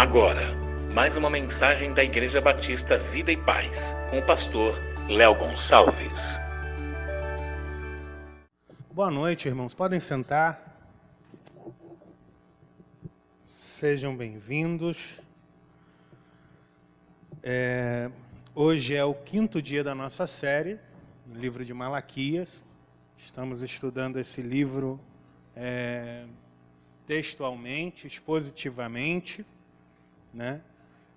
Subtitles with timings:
[0.00, 0.54] Agora,
[0.94, 4.74] mais uma mensagem da Igreja Batista Vida e Paz, com o pastor
[5.06, 6.40] Léo Gonçalves.
[8.90, 9.74] Boa noite, irmãos.
[9.74, 10.58] Podem sentar.
[13.44, 15.20] Sejam bem-vindos.
[17.42, 18.10] É,
[18.54, 20.80] hoje é o quinto dia da nossa série,
[21.26, 22.64] no livro de Malaquias.
[23.18, 24.98] Estamos estudando esse livro
[25.54, 26.24] é,
[27.06, 29.44] textualmente, expositivamente,
[30.32, 30.60] né?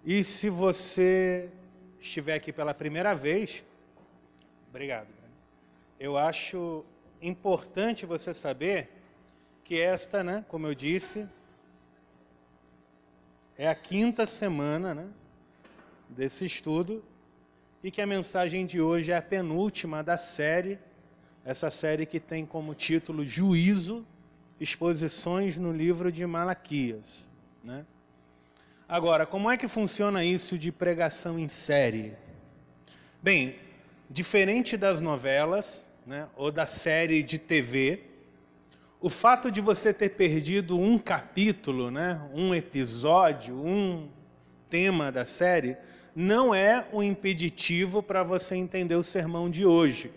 [0.04, 1.50] E se você
[2.00, 3.66] estiver aqui pela primeira vez,
[4.70, 5.08] obrigado.
[6.00, 6.84] Eu acho
[7.22, 8.90] importante você saber
[9.64, 11.28] que esta, né, como eu disse,
[13.58, 15.08] é a quinta semana, né,
[16.10, 17.04] desse estudo
[17.84, 20.78] e que a mensagem de hoje é a penúltima da série,
[21.46, 24.06] essa série que tem como título Juízo,
[24.60, 27.30] exposições no livro de Malaquias,
[27.64, 27.86] né?
[28.88, 32.14] Agora, como é que funciona isso de pregação em série?
[33.22, 33.56] Bem,
[34.10, 38.02] diferente das novelas né, ou da série de TV,
[39.00, 44.10] o fato de você ter perdido um capítulo, né, um episódio, um
[44.70, 45.78] tema da série,
[46.14, 50.12] não é um impeditivo para você entender o sermão de hoje.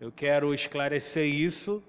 [0.00, 1.82] Eu quero esclarecer isso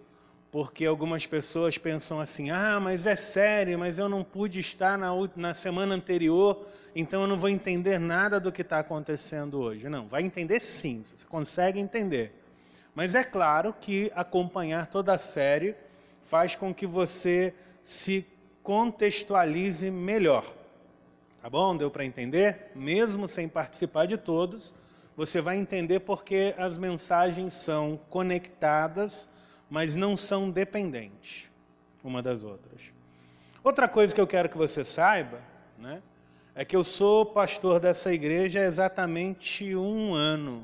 [0.51, 5.09] porque algumas pessoas pensam assim: ah, mas é sério, mas eu não pude estar na,
[5.35, 9.87] na semana anterior, então eu não vou entender nada do que está acontecendo hoje.
[9.89, 12.33] Não, vai entender sim, você consegue entender.
[12.95, 15.75] Mas é claro que acompanhar toda a série
[16.23, 18.25] faz com que você se
[18.63, 20.45] contextualize melhor.
[21.41, 21.77] Tá bom?
[21.77, 22.71] Deu para entender?
[22.75, 24.73] Mesmo sem participar de todos,
[25.15, 29.29] você vai entender porque as mensagens são conectadas
[29.69, 31.49] mas não são dependentes
[32.03, 32.91] uma das outras.
[33.63, 35.41] Outra coisa que eu quero que você saiba,
[35.77, 36.01] né,
[36.55, 40.63] é que eu sou pastor dessa igreja há exatamente um ano.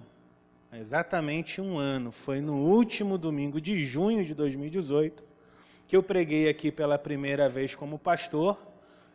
[0.74, 2.12] exatamente um ano.
[2.12, 5.24] Foi no último domingo de junho de 2018
[5.88, 8.58] que eu preguei aqui pela primeira vez como pastor,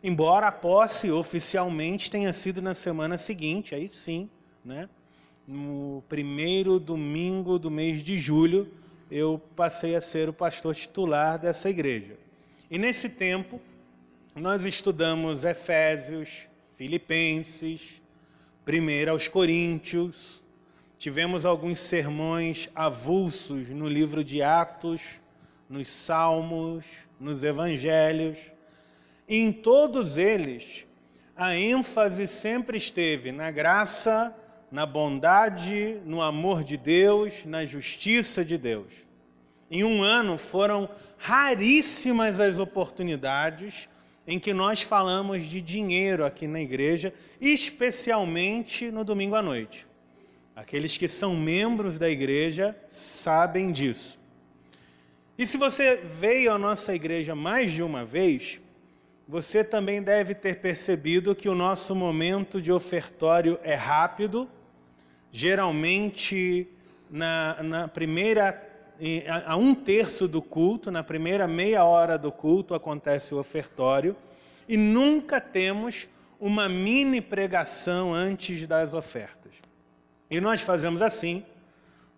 [0.03, 4.31] embora a posse oficialmente tenha sido na semana seguinte, aí sim,
[4.65, 4.89] né?
[5.47, 8.71] no primeiro domingo do mês de julho
[9.11, 12.17] eu passei a ser o pastor titular dessa igreja.
[12.71, 13.61] E nesse tempo,
[14.35, 18.01] nós estudamos Efésios, Filipenses,
[18.65, 20.41] primeiro aos Coríntios,
[20.97, 25.21] tivemos alguns sermões avulsos no livro de Atos,
[25.69, 26.85] nos Salmos,
[27.19, 28.53] nos Evangelhos.
[29.27, 30.87] E em todos eles,
[31.35, 34.35] a ênfase sempre esteve na graça
[34.71, 38.93] na bondade, no amor de Deus, na justiça de Deus.
[39.71, 43.89] Em um ano foram raríssimas as oportunidades
[44.27, 49.87] em que nós falamos de dinheiro aqui na igreja, especialmente no domingo à noite.
[50.55, 54.21] Aqueles que são membros da igreja sabem disso.
[55.37, 58.61] E se você veio à nossa igreja mais de uma vez,
[59.27, 64.49] você também deve ter percebido que o nosso momento de ofertório é rápido
[65.33, 66.67] geralmente
[67.11, 68.63] na, na primeira,
[69.47, 74.17] a, um terço do culto, na primeira meia hora do culto acontece o ofertório
[74.69, 76.09] e nunca temos
[76.39, 79.53] uma mini pregação antes das ofertas.
[80.31, 81.45] E nós fazemos assim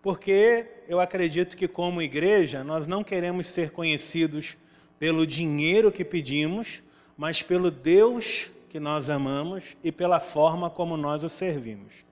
[0.03, 4.57] porque eu acredito que, como igreja, nós não queremos ser conhecidos
[4.99, 6.83] pelo dinheiro que pedimos,
[7.17, 12.05] mas pelo Deus que nós amamos e pela forma como nós o servimos.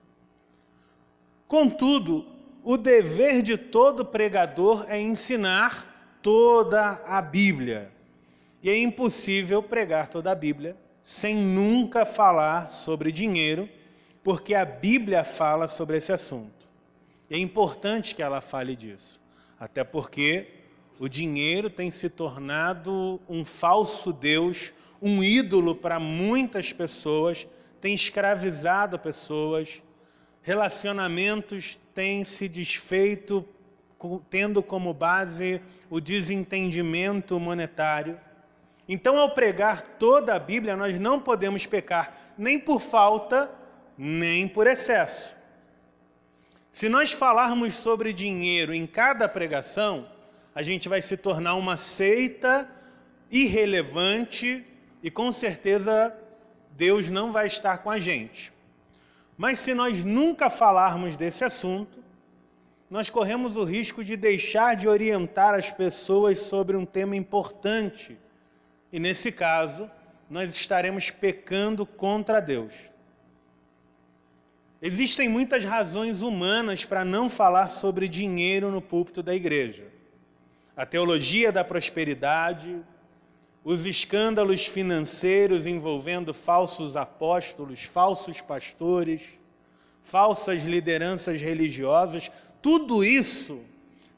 [1.52, 2.24] Contudo,
[2.64, 7.92] o dever de todo pregador é ensinar toda a Bíblia.
[8.62, 13.68] E é impossível pregar toda a Bíblia sem nunca falar sobre dinheiro,
[14.24, 16.66] porque a Bíblia fala sobre esse assunto.
[17.28, 19.20] E é importante que ela fale disso,
[19.60, 20.48] até porque
[20.98, 24.72] o dinheiro tem se tornado um falso Deus,
[25.02, 27.46] um ídolo para muitas pessoas,
[27.78, 29.82] tem escravizado pessoas
[30.42, 33.46] relacionamentos têm se desfeito
[34.28, 38.18] tendo como base o desentendimento monetário.
[38.88, 43.50] Então, ao pregar toda a Bíblia, nós não podemos pecar nem por falta,
[43.96, 45.36] nem por excesso.
[46.70, 50.08] Se nós falarmos sobre dinheiro em cada pregação,
[50.54, 52.68] a gente vai se tornar uma seita
[53.30, 54.66] irrelevante
[55.02, 56.14] e com certeza
[56.72, 58.52] Deus não vai estar com a gente.
[59.36, 62.02] Mas se nós nunca falarmos desse assunto,
[62.90, 68.18] nós corremos o risco de deixar de orientar as pessoas sobre um tema importante.
[68.92, 69.90] E nesse caso,
[70.28, 72.90] nós estaremos pecando contra Deus.
[74.80, 79.86] Existem muitas razões humanas para não falar sobre dinheiro no púlpito da igreja.
[80.76, 82.82] A teologia da prosperidade,
[83.64, 89.22] os escândalos financeiros envolvendo falsos apóstolos, falsos pastores,
[90.02, 92.30] falsas lideranças religiosas,
[92.60, 93.60] tudo isso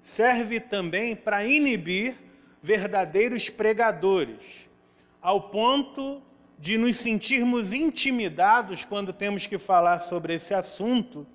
[0.00, 2.14] serve também para inibir
[2.62, 4.68] verdadeiros pregadores,
[5.20, 6.22] ao ponto
[6.58, 11.26] de nos sentirmos intimidados quando temos que falar sobre esse assunto,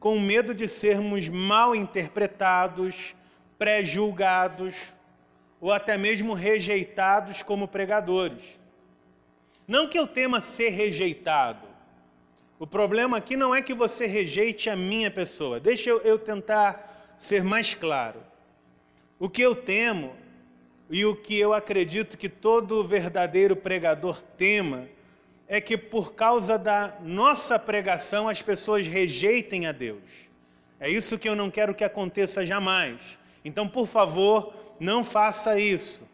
[0.00, 3.14] com medo de sermos mal interpretados,
[3.58, 4.93] pré-julgados
[5.64, 8.60] ou até mesmo rejeitados como pregadores.
[9.66, 11.66] Não que eu tema ser rejeitado.
[12.58, 15.58] O problema aqui não é que você rejeite a minha pessoa.
[15.58, 18.20] Deixa eu, eu tentar ser mais claro.
[19.18, 20.14] O que eu temo
[20.90, 24.86] e o que eu acredito que todo verdadeiro pregador tema
[25.48, 30.28] é que por causa da nossa pregação as pessoas rejeitem a Deus.
[30.78, 33.16] É isso que eu não quero que aconteça jamais.
[33.42, 36.06] Então, por favor, não faça isso.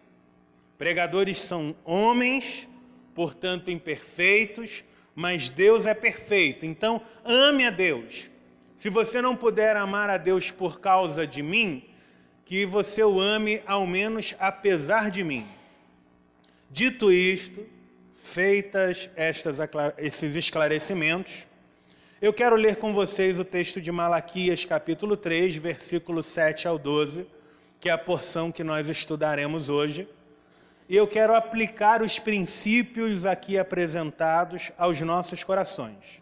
[0.79, 2.69] Pregadores são homens,
[3.15, 4.85] portanto imperfeitos,
[5.15, 6.65] mas Deus é perfeito.
[6.65, 8.31] Então, ame a Deus.
[8.75, 11.85] Se você não puder amar a Deus por causa de mim,
[12.45, 15.47] que você o ame ao menos apesar de mim.
[16.71, 17.67] Dito isto,
[18.15, 19.59] feitas estas,
[19.99, 21.47] esses esclarecimentos,
[22.23, 27.27] eu quero ler com vocês o texto de Malaquias, capítulo 3, versículo 7 ao 12,
[27.81, 30.07] que é a porção que nós estudaremos hoje.
[30.87, 36.21] E eu quero aplicar os princípios aqui apresentados aos nossos corações.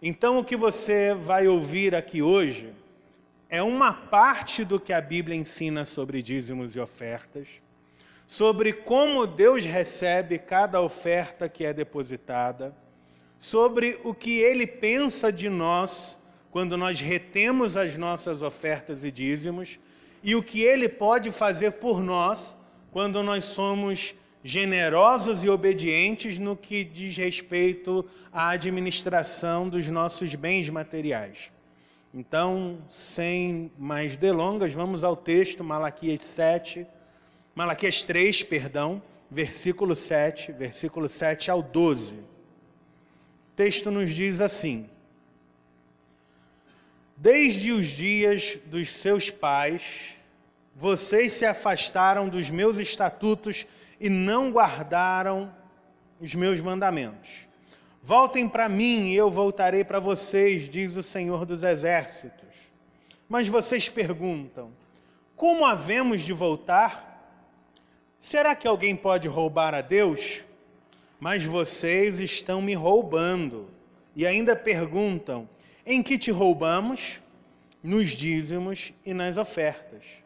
[0.00, 2.72] Então, o que você vai ouvir aqui hoje
[3.48, 7.60] é uma parte do que a Bíblia ensina sobre dízimos e ofertas,
[8.26, 12.76] sobre como Deus recebe cada oferta que é depositada,
[13.38, 16.18] sobre o que ele pensa de nós
[16.50, 19.78] quando nós retemos as nossas ofertas e dízimos
[20.26, 22.56] e o que ele pode fazer por nós
[22.90, 24.12] quando nós somos
[24.42, 31.52] generosos e obedientes no que diz respeito à administração dos nossos bens materiais.
[32.12, 36.84] Então, sem mais delongas, vamos ao texto, Malaquias 7,
[37.54, 39.00] Malaquias 3, perdão,
[39.30, 42.16] versículo 7, versículo 7 ao 12.
[42.16, 42.24] O
[43.54, 44.90] texto nos diz assim:
[47.16, 50.15] Desde os dias dos seus pais,
[50.78, 53.66] vocês se afastaram dos meus estatutos
[53.98, 55.50] e não guardaram
[56.20, 57.48] os meus mandamentos.
[58.02, 62.54] Voltem para mim e eu voltarei para vocês, diz o Senhor dos Exércitos.
[63.26, 64.70] Mas vocês perguntam:
[65.34, 67.14] como havemos de voltar?
[68.18, 70.44] Será que alguém pode roubar a Deus?
[71.18, 73.70] Mas vocês estão me roubando.
[74.14, 75.48] E ainda perguntam:
[75.86, 77.22] em que te roubamos?
[77.82, 80.25] Nos dízimos e nas ofertas.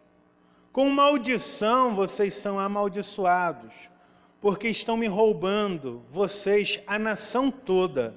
[0.73, 3.91] Com maldição vocês são amaldiçoados
[4.41, 8.15] porque estão me roubando, vocês, a nação toda.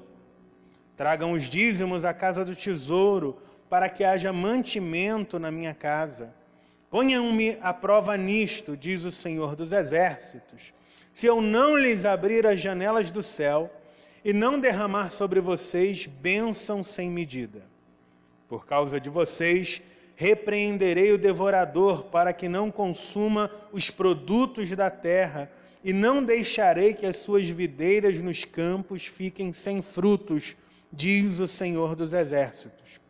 [0.95, 3.37] Tragam os dízimos à casa do tesouro,
[3.69, 6.33] para que haja mantimento na minha casa.
[6.89, 10.73] Ponham-me à prova nisto, diz o Senhor dos Exércitos,
[11.11, 13.69] se eu não lhes abrir as janelas do céu
[14.23, 17.65] e não derramar sobre vocês bênção sem medida.
[18.47, 19.81] Por causa de vocês,
[20.15, 25.51] repreenderei o devorador para que não consuma os produtos da terra
[25.83, 30.55] e não deixarei que as suas videiras nos campos fiquem sem frutos,
[30.91, 33.01] diz o Senhor dos Exércitos.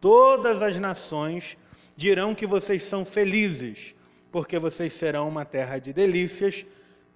[0.00, 1.56] Todas as nações
[1.96, 3.94] dirão que vocês são felizes,
[4.30, 6.64] porque vocês serão uma terra de delícias,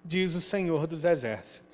[0.03, 1.68] diz o Senhor dos Exércitos.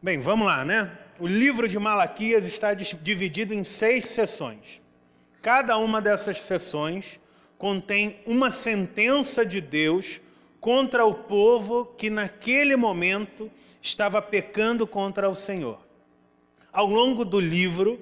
[0.00, 0.96] Bem, vamos lá, né?
[1.18, 4.80] O livro de Malaquias está dividido em seis sessões.
[5.42, 7.18] Cada uma dessas sessões
[7.58, 10.20] contém uma sentença de Deus
[10.60, 13.50] contra o povo que naquele momento
[13.82, 15.84] estava pecando contra o Senhor.
[16.72, 18.00] Ao longo do livro,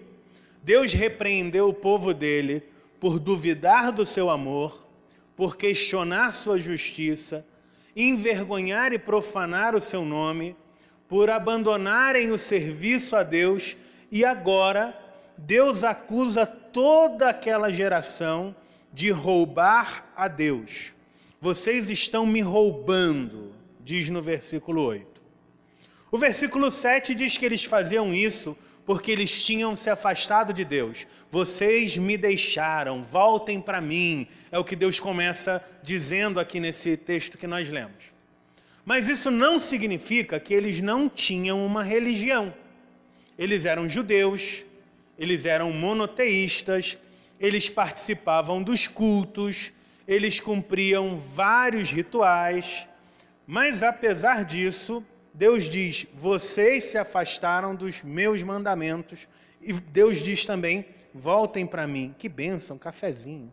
[0.62, 2.62] Deus repreendeu o povo dele
[3.00, 4.86] por duvidar do seu amor,
[5.34, 7.46] por questionar sua justiça,
[7.96, 10.54] envergonhar e profanar o seu nome,
[11.08, 13.76] por abandonarem o serviço a Deus
[14.10, 14.96] e agora
[15.38, 18.54] Deus acusa toda aquela geração
[18.92, 20.94] de roubar a Deus.
[21.40, 25.22] Vocês estão me roubando, diz no versículo 8.
[26.10, 31.06] O versículo 7 diz que eles faziam isso porque eles tinham se afastado de Deus.
[31.30, 34.28] Vocês me deixaram, voltem para mim.
[34.50, 38.15] É o que Deus começa dizendo aqui nesse texto que nós lemos.
[38.86, 42.54] Mas isso não significa que eles não tinham uma religião.
[43.36, 44.64] Eles eram judeus,
[45.18, 46.96] eles eram monoteístas,
[47.40, 49.72] eles participavam dos cultos,
[50.06, 52.86] eles cumpriam vários rituais,
[53.44, 59.28] mas apesar disso, Deus diz: vocês se afastaram dos meus mandamentos,
[59.60, 62.14] e Deus diz também: voltem para mim.
[62.16, 63.52] Que bênção, cafezinho.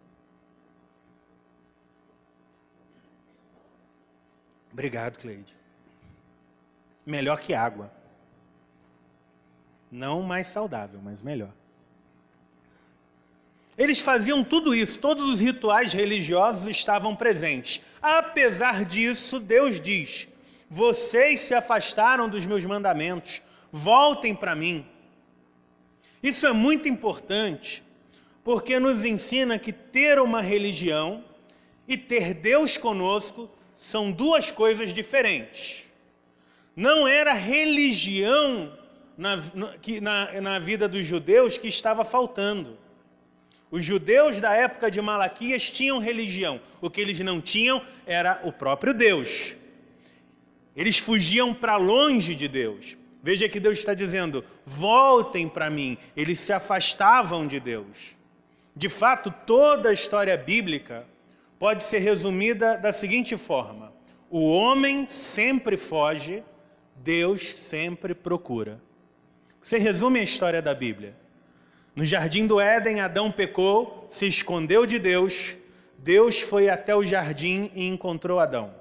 [4.73, 5.55] Obrigado, Cleide.
[7.05, 7.91] Melhor que água.
[9.91, 11.51] Não mais saudável, mas melhor.
[13.77, 17.81] Eles faziam tudo isso, todos os rituais religiosos estavam presentes.
[18.01, 20.27] Apesar disso, Deus diz:
[20.69, 24.85] Vocês se afastaram dos meus mandamentos, voltem para mim.
[26.21, 27.83] Isso é muito importante,
[28.43, 31.23] porque nos ensina que ter uma religião
[31.87, 35.85] e ter Deus conosco são duas coisas diferentes.
[36.75, 38.77] Não era religião
[39.17, 39.37] na,
[40.01, 42.77] na, na vida dos judeus que estava faltando.
[43.69, 48.51] Os judeus da época de Malaquias tinham religião, o que eles não tinham era o
[48.51, 49.55] próprio Deus.
[50.75, 52.97] Eles fugiam para longe de Deus.
[53.21, 55.97] Veja que Deus está dizendo: voltem para mim.
[56.15, 58.17] Eles se afastavam de Deus.
[58.75, 61.05] De fato, toda a história bíblica
[61.63, 63.93] pode ser resumida da seguinte forma:
[64.29, 66.43] o homem sempre foge,
[66.97, 68.81] Deus sempre procura.
[69.61, 71.15] Você resume a história da Bíblia.
[71.95, 75.55] No jardim do Éden, Adão pecou, se escondeu de Deus,
[75.97, 78.75] Deus foi até o jardim e encontrou Adão.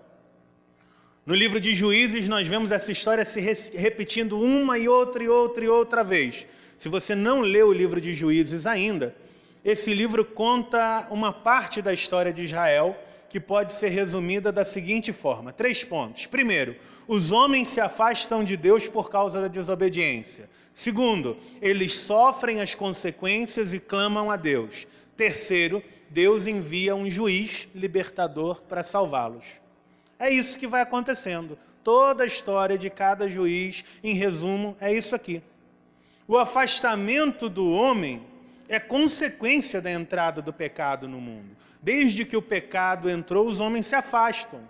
[1.25, 3.41] No livro de Juízes, nós vemos essa história se
[3.77, 6.45] repetindo uma e outra e outra e outra vez.
[6.77, 9.15] Se você não leu o livro de Juízes ainda,
[9.65, 12.97] esse livro conta uma parte da história de Israel
[13.29, 16.27] que pode ser resumida da seguinte forma: três pontos.
[16.27, 16.77] Primeiro,
[17.07, 20.51] os homens se afastam de Deus por causa da desobediência.
[20.73, 24.87] Segundo, eles sofrem as consequências e clamam a Deus.
[25.17, 29.45] Terceiro, Deus envia um juiz libertador para salvá-los.
[30.19, 31.57] É isso que vai acontecendo.
[31.83, 35.43] Toda a história de cada juiz, em resumo, é isso aqui.
[36.29, 38.23] O afastamento do homem
[38.75, 41.55] é consequência da entrada do pecado no mundo.
[41.83, 44.67] Desde que o pecado entrou, os homens se afastam.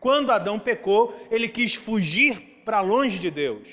[0.00, 3.68] Quando Adão pecou, ele quis fugir para longe de Deus.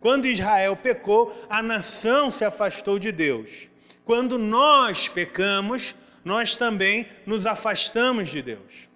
[0.00, 3.70] Quando Israel pecou, a nação se afastou de Deus.
[4.04, 8.86] Quando nós pecamos, nós também nos afastamos de Deus.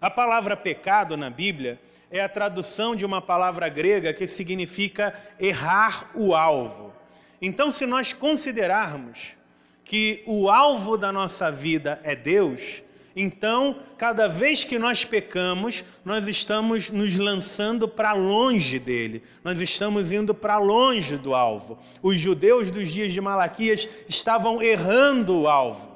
[0.00, 6.08] A palavra pecado na Bíblia é a tradução de uma palavra grega que significa errar
[6.14, 6.96] o alvo.
[7.40, 9.36] Então, se nós considerarmos
[9.84, 12.82] que o alvo da nossa vida é Deus,
[13.20, 20.12] então, cada vez que nós pecamos, nós estamos nos lançando para longe dele, nós estamos
[20.12, 21.80] indo para longe do alvo.
[22.00, 25.90] Os judeus dos dias de Malaquias estavam errando o alvo.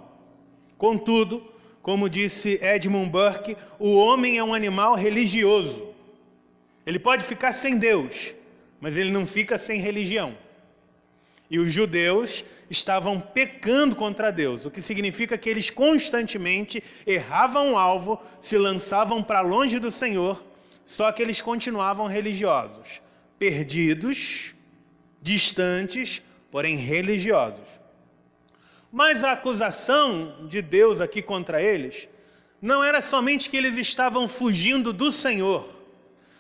[0.76, 1.46] Contudo,
[1.80, 5.86] como disse Edmund Burke, o homem é um animal religioso.
[6.84, 8.34] Ele pode ficar sem Deus,
[8.80, 10.36] mas ele não fica sem religião.
[11.52, 17.76] E os judeus estavam pecando contra Deus, o que significa que eles constantemente erravam o
[17.76, 20.42] alvo, se lançavam para longe do Senhor,
[20.82, 23.02] só que eles continuavam religiosos,
[23.38, 24.54] perdidos,
[25.20, 27.82] distantes, porém religiosos.
[28.90, 32.08] Mas a acusação de Deus aqui contra eles
[32.62, 35.68] não era somente que eles estavam fugindo do Senhor.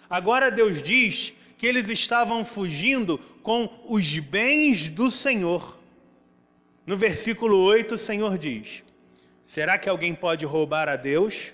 [0.08, 5.78] Agora Deus diz que eles estavam fugindo com os bens do Senhor.
[6.86, 8.84] No versículo 8, o Senhor diz:
[9.42, 11.52] Será que alguém pode roubar a Deus?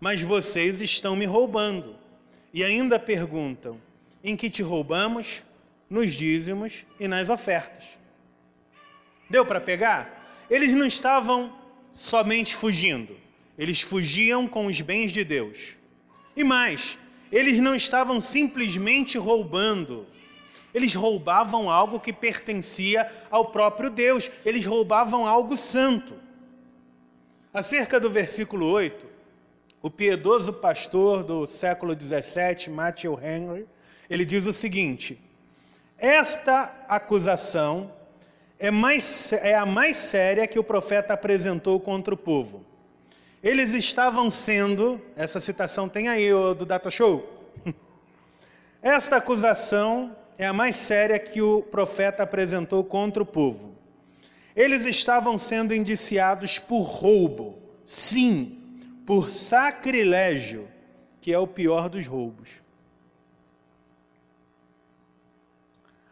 [0.00, 1.94] Mas vocês estão me roubando.
[2.52, 3.80] E ainda perguntam:
[4.24, 5.42] Em que te roubamos?
[5.88, 7.98] Nos dízimos e nas ofertas.
[9.28, 10.44] Deu para pegar?
[10.50, 11.52] Eles não estavam
[11.92, 13.14] somente fugindo,
[13.58, 15.76] eles fugiam com os bens de Deus.
[16.34, 16.98] E mais,
[17.30, 20.06] eles não estavam simplesmente roubando,
[20.74, 26.14] eles roubavam algo que pertencia ao próprio Deus, eles roubavam algo santo.
[27.52, 29.06] Acerca do versículo 8,
[29.82, 33.66] o piedoso pastor do século 17, Matthew Henry,
[34.08, 35.20] ele diz o seguinte:
[35.98, 37.92] Esta acusação
[38.58, 42.64] é, mais, é a mais séria que o profeta apresentou contra o povo.
[43.42, 47.50] Eles estavam sendo, essa citação tem aí do Data Show.
[48.80, 53.76] Esta acusação é a mais séria que o profeta apresentou contra o povo.
[54.56, 58.58] Eles estavam sendo indiciados por roubo, sim,
[59.06, 60.68] por sacrilégio,
[61.20, 62.60] que é o pior dos roubos.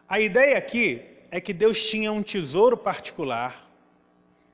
[0.07, 3.69] A ideia aqui é que Deus tinha um tesouro particular,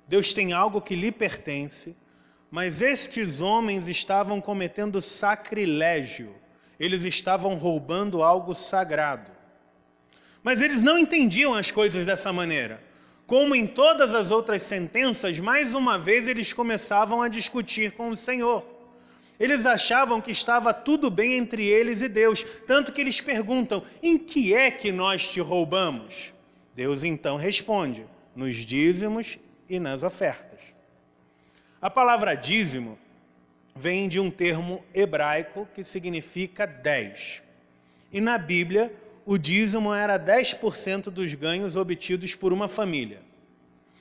[0.08, 1.96] Deus tem algo que lhe pertence,
[2.50, 6.34] mas estes homens estavam cometendo sacrilégio,
[6.80, 9.37] eles estavam roubando algo sagrado.
[10.44, 12.82] Mas eles não entendiam as coisas dessa maneira.
[13.26, 18.16] Como em todas as outras sentenças, mais uma vez eles começavam a discutir com o
[18.16, 18.66] Senhor.
[19.40, 24.18] Eles achavam que estava tudo bem entre eles e Deus, tanto que eles perguntam: em
[24.18, 26.34] que é que nós te roubamos?
[26.76, 29.38] Deus então responde: nos dízimos
[29.70, 30.74] e nas ofertas.
[31.82, 32.98] A palavra dízimo
[33.76, 37.44] vem de um termo hebraico que significa dez.
[38.12, 38.92] E na Bíblia,
[39.28, 43.20] o dízimo era 10% dos ganhos obtidos por uma família.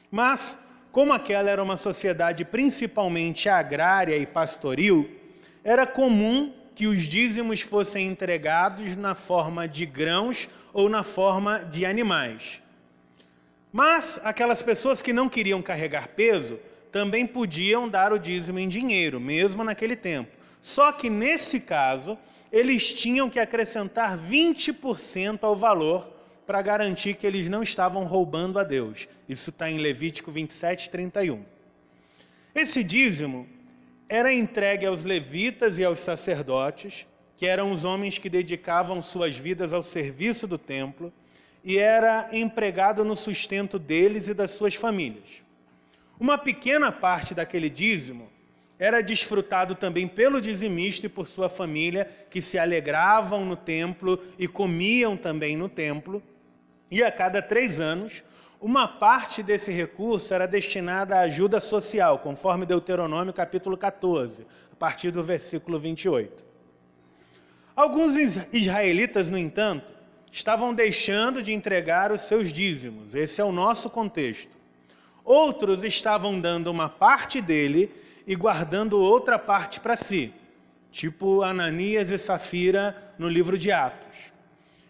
[0.08, 0.56] Mas,
[0.92, 5.10] como aquela era uma sociedade principalmente agrária e pastoril,
[5.64, 11.84] era comum que os dízimos fossem entregados na forma de grãos ou na forma de
[11.84, 12.62] animais.
[13.72, 16.60] Mas aquelas pessoas que não queriam carregar peso
[16.92, 20.30] também podiam dar o dízimo em dinheiro, mesmo naquele tempo.
[20.60, 22.16] Só que nesse caso,
[22.52, 26.12] eles tinham que acrescentar 20% ao valor
[26.46, 29.08] para garantir que eles não estavam roubando a Deus.
[29.28, 31.44] Isso está em Levítico 27, 31.
[32.54, 33.48] Esse dízimo
[34.08, 39.72] era entregue aos levitas e aos sacerdotes, que eram os homens que dedicavam suas vidas
[39.72, 41.12] ao serviço do templo,
[41.64, 45.42] e era empregado no sustento deles e das suas famílias.
[46.18, 48.30] Uma pequena parte daquele dízimo
[48.78, 54.46] era desfrutado também pelo dizimista e por sua família, que se alegravam no templo e
[54.46, 56.22] comiam também no templo.
[56.90, 58.22] E a cada três anos,
[58.60, 65.10] uma parte desse recurso era destinada à ajuda social, conforme Deuteronômio capítulo 14, a partir
[65.10, 66.44] do versículo 28.
[67.74, 68.16] Alguns
[68.52, 69.94] israelitas, no entanto,
[70.30, 74.56] estavam deixando de entregar os seus dízimos, esse é o nosso contexto.
[75.24, 77.90] Outros estavam dando uma parte dele
[78.26, 80.34] e guardando outra parte para si,
[80.90, 84.32] tipo Ananias e Safira no livro de Atos.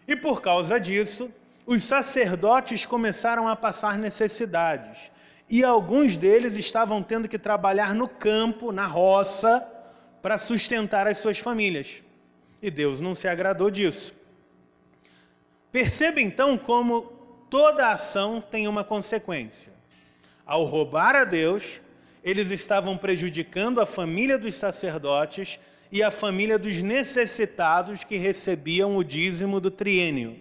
[0.07, 1.29] E por causa disso,
[1.65, 5.11] os sacerdotes começaram a passar necessidades,
[5.49, 9.65] e alguns deles estavam tendo que trabalhar no campo, na roça,
[10.21, 12.03] para sustentar as suas famílias.
[12.61, 14.13] E Deus não se agradou disso.
[15.71, 17.01] Perceba então como
[17.49, 19.71] toda ação tem uma consequência.
[20.45, 21.79] Ao roubar a Deus,
[22.23, 25.59] eles estavam prejudicando a família dos sacerdotes
[25.91, 30.37] e a família dos necessitados que recebiam o dízimo do triênio.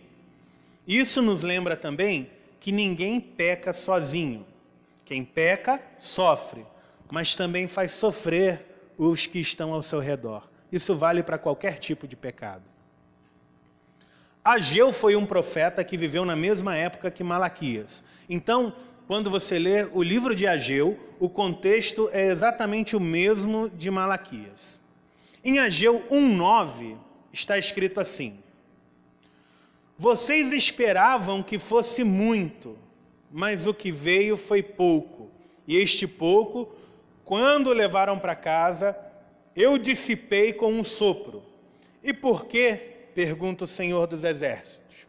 [0.87, 4.47] Isso nos lembra também que ninguém peca sozinho.
[5.05, 6.67] Quem peca, sofre,
[7.11, 8.65] mas também faz sofrer
[8.99, 10.49] os que estão ao seu redor.
[10.71, 12.65] Isso vale para qualquer tipo de pecado.
[14.45, 18.05] Ageu foi um profeta que viveu na mesma época que Malaquias.
[18.29, 18.73] Então,
[19.07, 24.81] quando você lê o livro de Ageu, o contexto é exatamente o mesmo de Malaquias.
[25.45, 26.97] Em Ageu 1:9
[27.33, 28.39] está escrito assim:
[29.97, 32.77] Vocês esperavam que fosse muito,
[33.31, 35.31] mas o que veio foi pouco.
[35.69, 36.75] E este pouco,
[37.25, 38.97] quando levaram para casa,
[39.55, 41.43] eu dissipei com um sopro.
[42.03, 42.93] E por quê?
[43.15, 45.07] pergunta o Senhor dos Exércitos.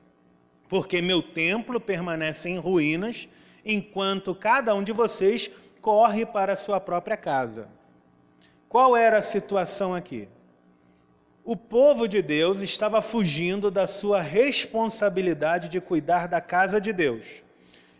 [0.69, 3.27] Porque meu templo permanece em ruínas
[3.67, 5.51] enquanto cada um de vocês
[5.82, 7.67] corre para a sua própria casa.
[8.69, 10.27] Qual era a situação aqui?
[11.43, 17.43] O povo de Deus estava fugindo da sua responsabilidade de cuidar da casa de Deus.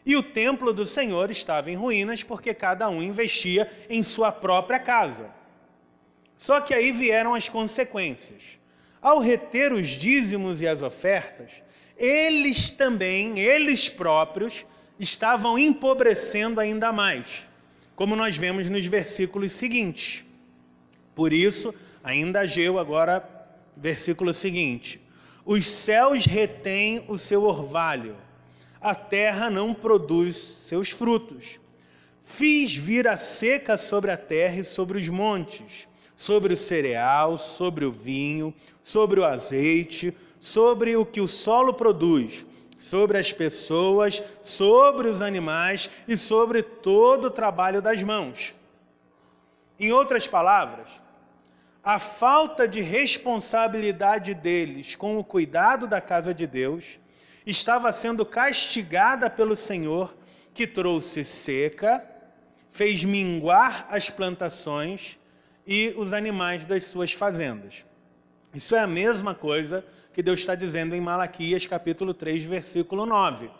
[0.06, 4.80] E o templo do Senhor estava em ruínas porque cada um investia em sua própria
[4.80, 5.30] casa.
[6.36, 8.60] Só que aí vieram as consequências.
[9.02, 11.64] Ao reter os dízimos e as ofertas,
[11.98, 14.66] eles também, eles próprios,
[15.00, 17.48] estavam empobrecendo ainda mais,
[17.96, 20.26] como nós vemos nos versículos seguintes.
[21.14, 23.28] Por isso, ainda Ageu, agora,
[23.76, 25.00] versículo seguinte:
[25.46, 28.16] Os céus retêm o seu orvalho,
[28.82, 31.60] a terra não produz seus frutos.
[32.24, 37.86] Fiz vir a seca sobre a terra e sobre os montes, sobre o cereal, sobre
[37.86, 42.46] o vinho, sobre o azeite, sobre o que o solo produz
[42.78, 48.56] sobre as pessoas, sobre os animais e sobre todo o trabalho das mãos.
[49.80, 51.02] Em outras palavras,
[51.84, 57.00] a falta de responsabilidade deles com o cuidado da casa de Deus
[57.46, 60.16] estava sendo castigada pelo Senhor,
[60.54, 62.06] que trouxe seca,
[62.70, 65.18] fez minguar as plantações
[65.66, 67.87] e os animais das suas fazendas.
[68.58, 73.52] Isso é a mesma coisa que Deus está dizendo em Malaquias capítulo 3, versículo 9.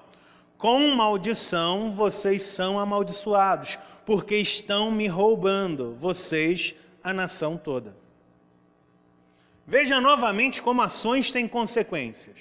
[0.58, 7.96] Com maldição vocês são amaldiçoados, porque estão me roubando, vocês, a nação toda.
[9.68, 12.40] Veja novamente como ações têm consequências.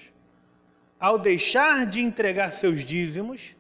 [0.98, 3.54] Ao deixar de entregar seus dízimos,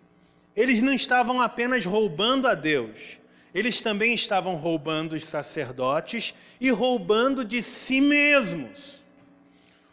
[0.56, 3.20] eles não estavam apenas roubando a Deus,
[3.56, 9.04] eles também estavam roubando os sacerdotes e roubando de si mesmos.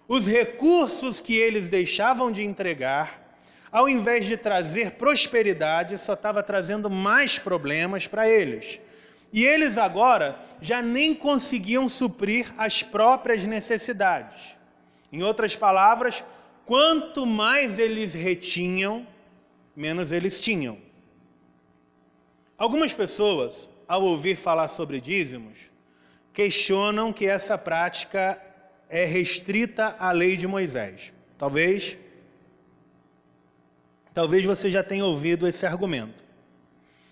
[0.07, 3.23] Os recursos que eles deixavam de entregar
[3.73, 8.79] ao invés de trazer prosperidade, só estava trazendo mais problemas para eles.
[9.33, 14.55] E eles agora já nem conseguiam suprir as próprias necessidades.
[15.11, 16.23] Em outras palavras,
[16.67, 19.07] quanto mais eles retinham,
[19.75, 20.77] menos eles tinham.
[22.63, 25.69] Algumas pessoas, ao ouvir falar sobre dízimos,
[26.31, 28.41] questionam que essa prática
[28.87, 31.11] é restrita à lei de Moisés.
[31.37, 31.97] Talvez
[34.13, 36.23] Talvez você já tenha ouvido esse argumento.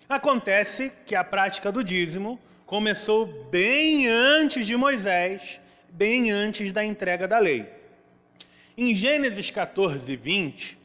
[0.07, 5.59] Acontece que a prática do dízimo começou bem antes de Moisés,
[5.89, 7.67] bem antes da entrega da lei.
[8.77, 10.77] Em Gênesis 14, 20,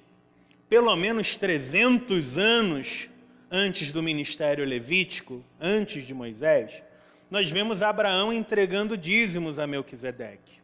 [0.69, 3.09] pelo menos 300 anos
[3.57, 6.83] antes do ministério levítico, antes de Moisés,
[7.31, 10.61] nós vemos Abraão entregando dízimos a Melquisedeque.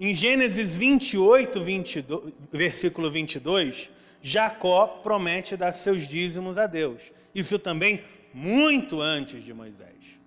[0.00, 3.90] Em Gênesis 28, 22, versículo 22,
[4.22, 7.12] Jacó promete dar seus dízimos a Deus.
[7.34, 8.02] Isso também
[8.32, 10.18] muito antes de Moisés.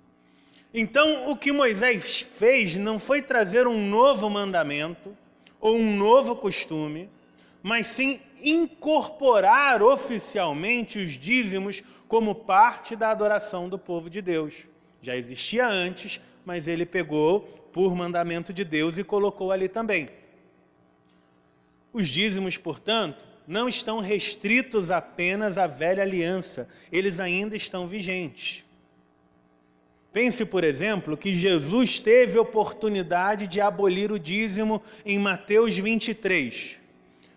[0.72, 5.18] Então, o que Moisés fez não foi trazer um novo mandamento
[5.60, 7.10] ou um novo costume,
[7.66, 14.68] mas sim incorporar oficialmente os dízimos como parte da adoração do povo de Deus.
[15.02, 17.40] Já existia antes, mas ele pegou
[17.74, 20.10] por mandamento de Deus e colocou ali também.
[21.92, 28.64] Os dízimos, portanto, não estão restritos apenas à velha aliança, eles ainda estão vigentes.
[30.14, 36.85] Pense, por exemplo, que Jesus teve oportunidade de abolir o dízimo em Mateus 23,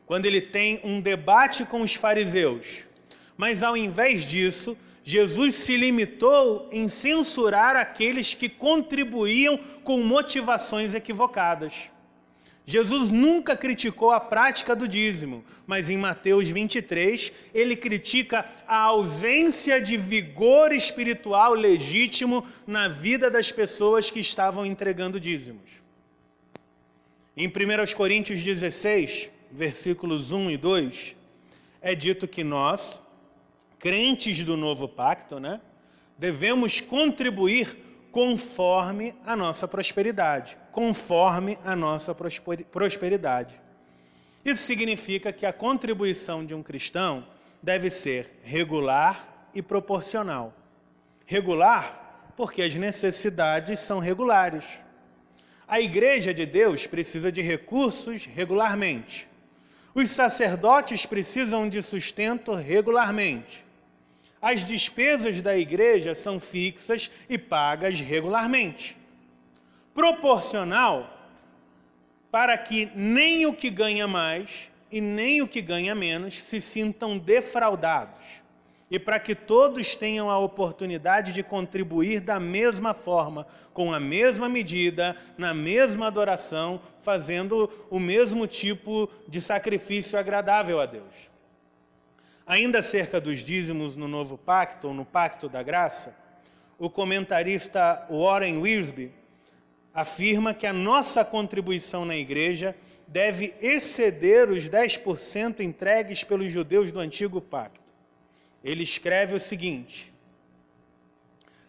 [0.09, 2.87] quando ele tem um debate com os fariseus.
[3.37, 11.91] Mas ao invés disso, Jesus se limitou em censurar aqueles que contribuíam com motivações equivocadas.
[12.65, 19.79] Jesus nunca criticou a prática do dízimo, mas em Mateus 23 ele critica a ausência
[19.79, 25.83] de vigor espiritual legítimo na vida das pessoas que estavam entregando dízimos.
[27.37, 27.53] Em 1
[27.95, 31.17] Coríntios 16, versículos 1 e 2,
[31.81, 33.01] é dito que nós,
[33.79, 35.61] crentes do novo pacto, né,
[36.19, 37.77] devemos contribuir
[38.11, 43.61] conforme a nossa prosperidade, conforme a nossa prosperidade.
[44.45, 47.27] Isso significa que a contribuição de um cristão
[47.63, 50.55] deve ser regular e proporcional.
[51.27, 54.65] Regular, porque as necessidades são regulares.
[55.67, 59.29] A igreja de Deus precisa de recursos regularmente.
[59.99, 63.65] Os sacerdotes precisam de sustento regularmente.
[64.41, 68.97] As despesas da igreja são fixas e pagas regularmente.
[69.93, 71.13] Proporcional
[72.31, 77.19] para que nem o que ganha mais e nem o que ganha menos se sintam
[77.19, 78.41] defraudados
[78.91, 84.49] e para que todos tenham a oportunidade de contribuir da mesma forma, com a mesma
[84.49, 91.29] medida, na mesma adoração, fazendo o mesmo tipo de sacrifício agradável a Deus.
[92.47, 96.17] Ainda acerca dos dízimos no Novo Pacto, ou no Pacto da Graça,
[96.79, 99.13] o comentarista Warren Wiersbe
[99.93, 102.75] afirma que a nossa contribuição na igreja
[103.07, 107.88] deve exceder os 10% entregues pelos judeus do Antigo Pacto.
[108.63, 110.13] Ele escreve o seguinte: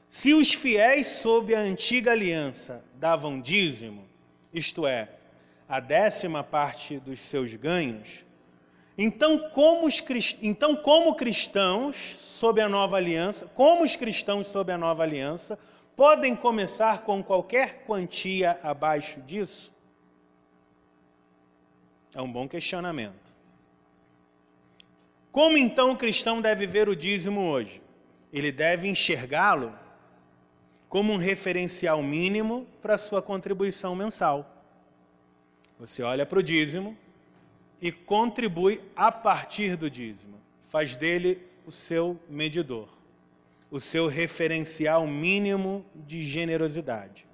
[0.08, 4.08] Se os fiéis sob a antiga aliança davam dízimo,
[4.54, 5.10] isto é,
[5.68, 8.26] a décima parte dos seus ganhos,
[9.02, 10.04] então, como, os,
[10.42, 15.58] então, como cristãos sob a nova aliança, como os cristãos sob a nova aliança
[15.96, 19.74] podem começar com qualquer quantia abaixo disso?
[22.14, 23.34] É um bom questionamento.
[25.40, 27.82] Como então o cristão deve ver o dízimo hoje?
[28.34, 29.74] Ele deve enxergá-lo
[30.90, 34.66] como um referencial mínimo para sua contribuição mensal.
[35.80, 36.98] Você olha para o dízimo
[37.82, 40.42] e contribui a partir do dízimo.
[40.60, 42.90] Faz dele o seu medidor,
[43.72, 47.26] o seu referencial mínimo de generosidade.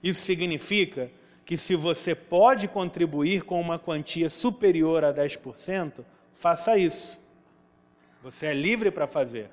[0.00, 1.10] Isso significa
[1.44, 6.04] que se você pode contribuir com uma quantia superior a 10%,
[6.40, 7.20] faça isso.
[8.22, 9.50] Você é livre para fazer.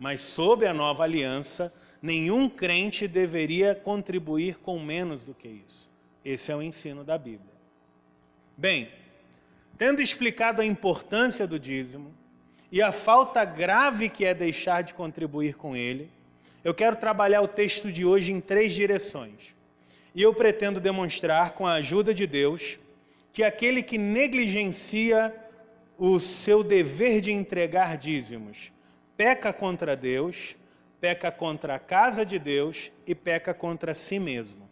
[0.00, 5.90] Mas sob a nova aliança, nenhum crente deveria contribuir com menos do que isso.
[6.24, 7.52] Esse é o ensino da Bíblia.
[8.56, 8.88] Bem,
[9.76, 12.10] tendo explicado a importância do dízimo
[12.72, 16.10] e a falta grave que é deixar de contribuir com ele,
[16.64, 19.54] eu quero trabalhar o texto de hoje em três direções.
[20.14, 22.78] E eu pretendo demonstrar, com a ajuda de Deus,
[23.30, 25.34] que aquele que negligencia
[25.98, 28.72] o seu dever de entregar dízimos
[29.18, 30.54] peca contra Deus,
[31.00, 34.68] peca contra a casa de Deus e peca contra si mesmo.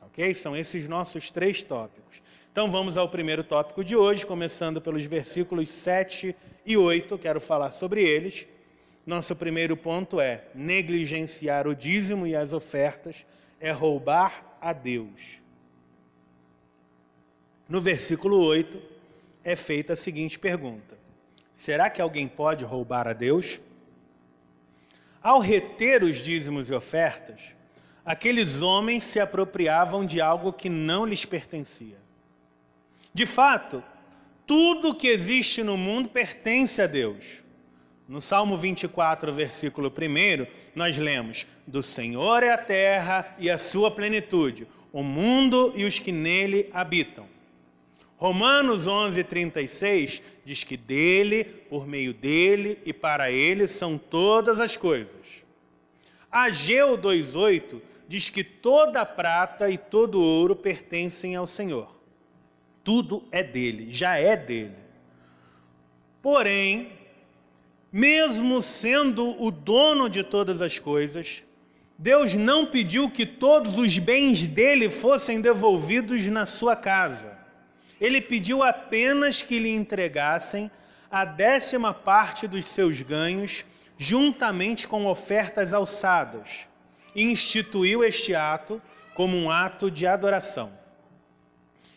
[0.00, 0.32] Ok?
[0.32, 2.22] São esses nossos três tópicos.
[2.50, 6.34] Então vamos ao primeiro tópico de hoje, começando pelos versículos 7
[6.64, 8.46] e 8, quero falar sobre eles.
[9.04, 13.26] Nosso primeiro ponto é negligenciar o dízimo e as ofertas
[13.60, 15.42] é roubar a Deus.
[17.68, 18.93] No versículo 8
[19.44, 20.98] é feita a seguinte pergunta:
[21.52, 23.60] Será que alguém pode roubar a Deus?
[25.22, 27.54] Ao reter os dízimos e ofertas,
[28.04, 31.96] aqueles homens se apropriavam de algo que não lhes pertencia.
[33.12, 33.82] De fato,
[34.46, 37.42] tudo que existe no mundo pertence a Deus.
[38.06, 43.90] No Salmo 24, versículo 1, nós lemos: Do Senhor é a terra e a sua
[43.90, 47.33] plenitude, o mundo e os que nele habitam.
[48.16, 54.76] Romanos 11, 36 diz que dele, por meio dele e para ele são todas as
[54.76, 55.42] coisas.
[56.30, 61.94] Ageu 2,8 diz que toda a prata e todo ouro pertencem ao Senhor
[62.84, 64.76] tudo é dele, já é dele.
[66.20, 66.92] Porém,
[67.90, 71.42] mesmo sendo o dono de todas as coisas,
[71.98, 77.38] Deus não pediu que todos os bens dele fossem devolvidos na sua casa.
[78.04, 80.70] Ele pediu apenas que lhe entregassem
[81.10, 83.64] a décima parte dos seus ganhos,
[83.96, 86.68] juntamente com ofertas alçadas,
[87.14, 88.82] e instituiu este ato
[89.14, 90.70] como um ato de adoração.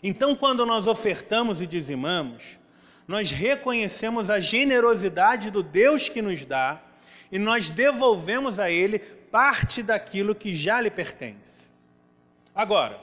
[0.02, 2.58] Então, quando nós ofertamos e dizimamos,
[3.06, 6.82] nós reconhecemos a generosidade do Deus que nos dá
[7.30, 11.68] e nós devolvemos a Ele parte daquilo que já lhe pertence.
[12.56, 12.98] Agora,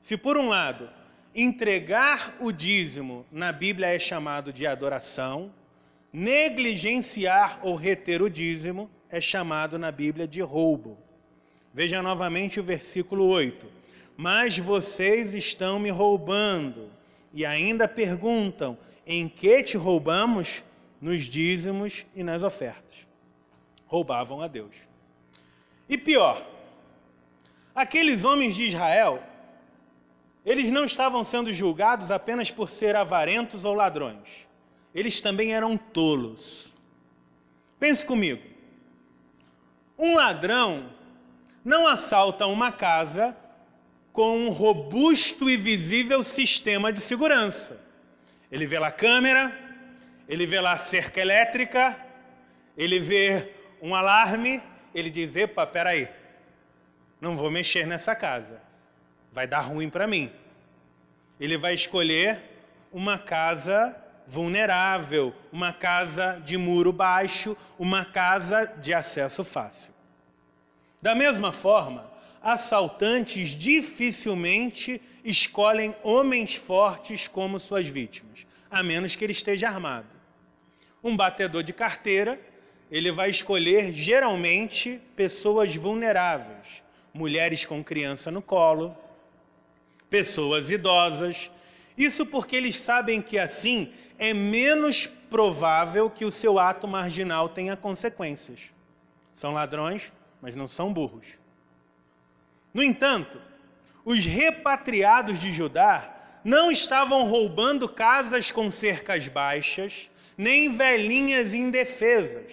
[0.00, 1.01] se por um lado
[1.34, 5.52] entregar o dízimo na Bíblia é chamado de adoração,
[6.12, 10.98] negligenciar ou reter o dízimo é chamado na Bíblia de roubo.
[11.72, 13.82] Veja novamente o versículo 8
[14.16, 16.90] mas vocês estão me roubando.
[17.32, 20.64] E ainda perguntam: em que te roubamos?
[21.00, 23.08] Nos dízimos e nas ofertas.
[23.86, 24.76] Roubavam a Deus.
[25.88, 26.40] E pior,
[27.74, 29.20] aqueles homens de Israel,
[30.44, 34.48] eles não estavam sendo julgados apenas por ser avarentos ou ladrões.
[34.94, 36.72] Eles também eram tolos.
[37.78, 38.42] Pense comigo.
[39.98, 40.90] Um ladrão
[41.64, 43.36] não assalta uma casa
[44.12, 47.80] com um robusto e visível sistema de segurança.
[48.50, 49.56] Ele vê lá a câmera,
[50.28, 51.96] ele vê lá a cerca elétrica,
[52.76, 54.62] ele vê um alarme,
[54.94, 56.08] ele diz: Epa, peraí,
[57.20, 58.60] não vou mexer nessa casa,
[59.32, 60.30] vai dar ruim para mim.
[61.40, 62.40] Ele vai escolher
[62.92, 69.92] uma casa vulnerável, uma casa de muro baixo, uma casa de acesso fácil.
[71.00, 72.08] Da mesma forma,
[72.40, 80.06] assaltantes dificilmente escolhem homens fortes como suas vítimas, a menos que ele esteja armado.
[81.02, 82.38] Um batedor de carteira,
[82.90, 88.96] ele vai escolher geralmente pessoas vulneráveis, mulheres com criança no colo,
[90.12, 91.50] pessoas idosas.
[91.96, 97.74] Isso porque eles sabem que assim é menos provável que o seu ato marginal tenha
[97.74, 98.60] consequências.
[99.32, 101.24] São ladrões, mas não são burros.
[102.74, 103.40] No entanto,
[104.04, 112.52] os repatriados de Judá não estavam roubando casas com cercas baixas, nem velhinhas indefesas.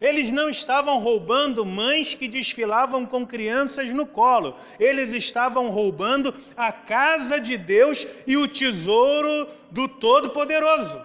[0.00, 4.54] Eles não estavam roubando mães que desfilavam com crianças no colo.
[4.78, 11.04] Eles estavam roubando a casa de Deus e o tesouro do Todo-Poderoso.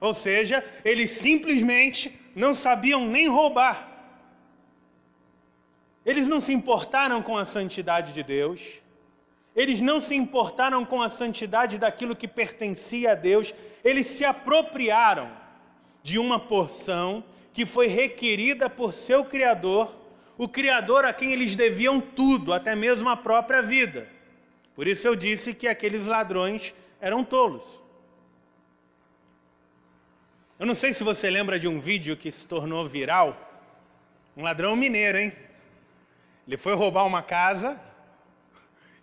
[0.00, 3.88] Ou seja, eles simplesmente não sabiam nem roubar.
[6.06, 8.80] Eles não se importaram com a santidade de Deus,
[9.54, 15.30] Eles não se importaram com a santidade daquilo que pertencia a Deus, eles se apropriaram
[16.02, 19.94] de uma porção que foi requerida por seu Criador,
[20.38, 24.08] o Criador a quem eles deviam tudo, até mesmo a própria vida.
[24.74, 27.82] Por isso eu disse que aqueles ladrões eram tolos.
[30.58, 33.36] Eu não sei se você lembra de um vídeo que se tornou viral.
[34.36, 35.32] Um ladrão mineiro, hein?
[36.46, 37.78] Ele foi roubar uma casa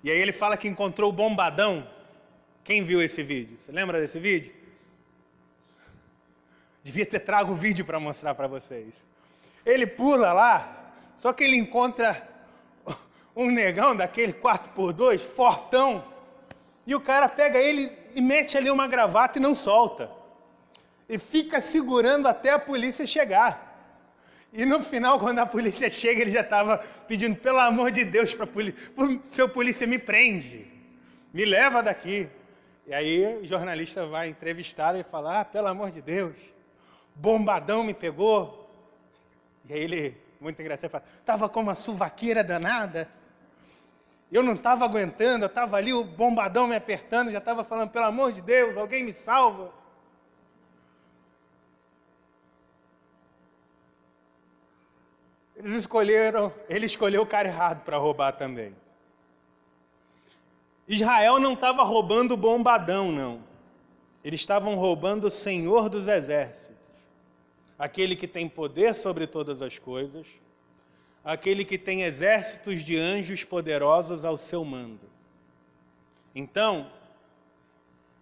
[0.04, 1.88] e aí ele fala que encontrou o bombadão.
[2.64, 3.58] Quem viu esse vídeo?
[3.58, 4.54] Você lembra desse vídeo?
[6.88, 9.04] Devia ter trago o vídeo para mostrar para vocês.
[9.66, 12.26] Ele pula lá, só que ele encontra
[13.36, 16.02] um negão daquele 4x2, fortão,
[16.86, 20.10] e o cara pega ele e mete ali uma gravata e não solta.
[21.10, 23.52] E fica segurando até a polícia chegar.
[24.54, 28.34] E no final, quando a polícia chega, ele já estava pedindo, pelo amor de Deus,
[28.34, 28.94] para polícia,
[29.28, 30.66] seu polícia me prende,
[31.34, 32.30] me leva daqui.
[32.88, 36.34] E aí o jornalista vai entrevistar e fala, ah, pelo amor de Deus,
[37.18, 38.70] bombadão me pegou.
[39.68, 43.10] E aí ele, muito engraçado, fala, estava com uma suvaqueira danada.
[44.32, 48.06] Eu não estava aguentando, eu estava ali, o bombadão me apertando, já estava falando, pelo
[48.06, 49.72] amor de Deus, alguém me salva.
[55.56, 58.76] Eles escolheram, ele escolheu o cara errado para roubar também.
[60.88, 63.42] Israel não estava roubando bombadão, não.
[64.24, 66.77] Eles estavam roubando o Senhor dos exércitos,
[67.78, 70.28] aquele que tem poder sobre todas as coisas,
[71.24, 75.10] aquele que tem exércitos de anjos poderosos ao seu mando.
[76.34, 76.92] Então,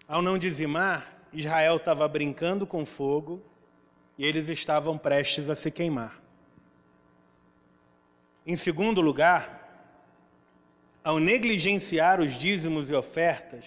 [0.07, 3.41] ao não dizimar, Israel estava brincando com fogo
[4.17, 6.21] e eles estavam prestes a se queimar.
[8.45, 9.89] Em segundo lugar,
[11.03, 13.65] ao negligenciar os dízimos e ofertas,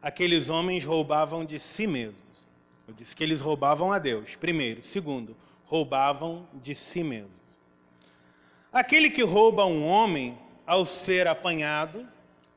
[0.00, 2.23] aqueles homens roubavam de si mesmos.
[2.86, 4.82] Eu disse que eles roubavam a Deus, primeiro.
[4.82, 7.32] Segundo, roubavam de si mesmos.
[8.72, 12.06] Aquele que rouba um homem, ao ser apanhado,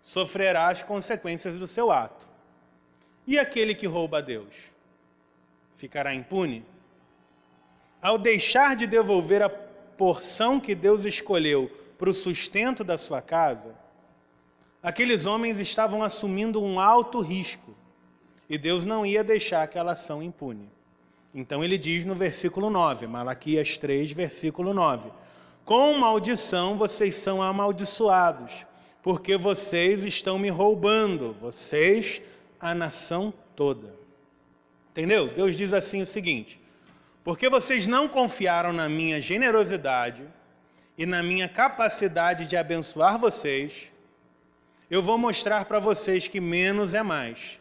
[0.02, 2.28] sofrerá as consequências do seu ato.
[3.26, 4.54] E aquele que rouba a Deus?
[5.76, 6.66] Ficará impune?
[8.02, 13.76] Ao deixar de devolver a porção que Deus escolheu para o sustento da sua casa,
[14.82, 17.76] aqueles homens estavam assumindo um alto risco
[18.50, 20.70] e Deus não ia deixar aquela ação impune.
[21.34, 25.12] Então ele diz no versículo 9, Malaquias 3, versículo 9:
[25.66, 28.66] Com maldição vocês são amaldiçoados,
[29.04, 32.22] porque vocês estão me roubando, vocês,
[32.60, 33.94] a nação toda.
[34.92, 35.28] Entendeu?
[35.28, 36.60] Deus diz assim o seguinte:
[37.28, 40.24] porque vocês não confiaram na minha generosidade
[40.98, 43.92] e na minha capacidade de abençoar vocês,
[44.90, 47.60] eu vou mostrar para vocês que menos é mais.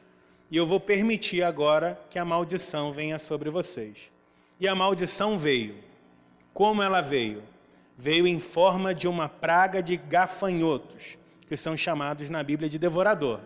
[0.51, 4.11] E eu vou permitir agora que a maldição venha sobre vocês.
[4.61, 5.75] E a maldição veio.
[6.55, 7.43] Como ela veio?
[7.99, 13.41] Veio em forma de uma praga de gafanhotos, que são chamados na Bíblia de devorador.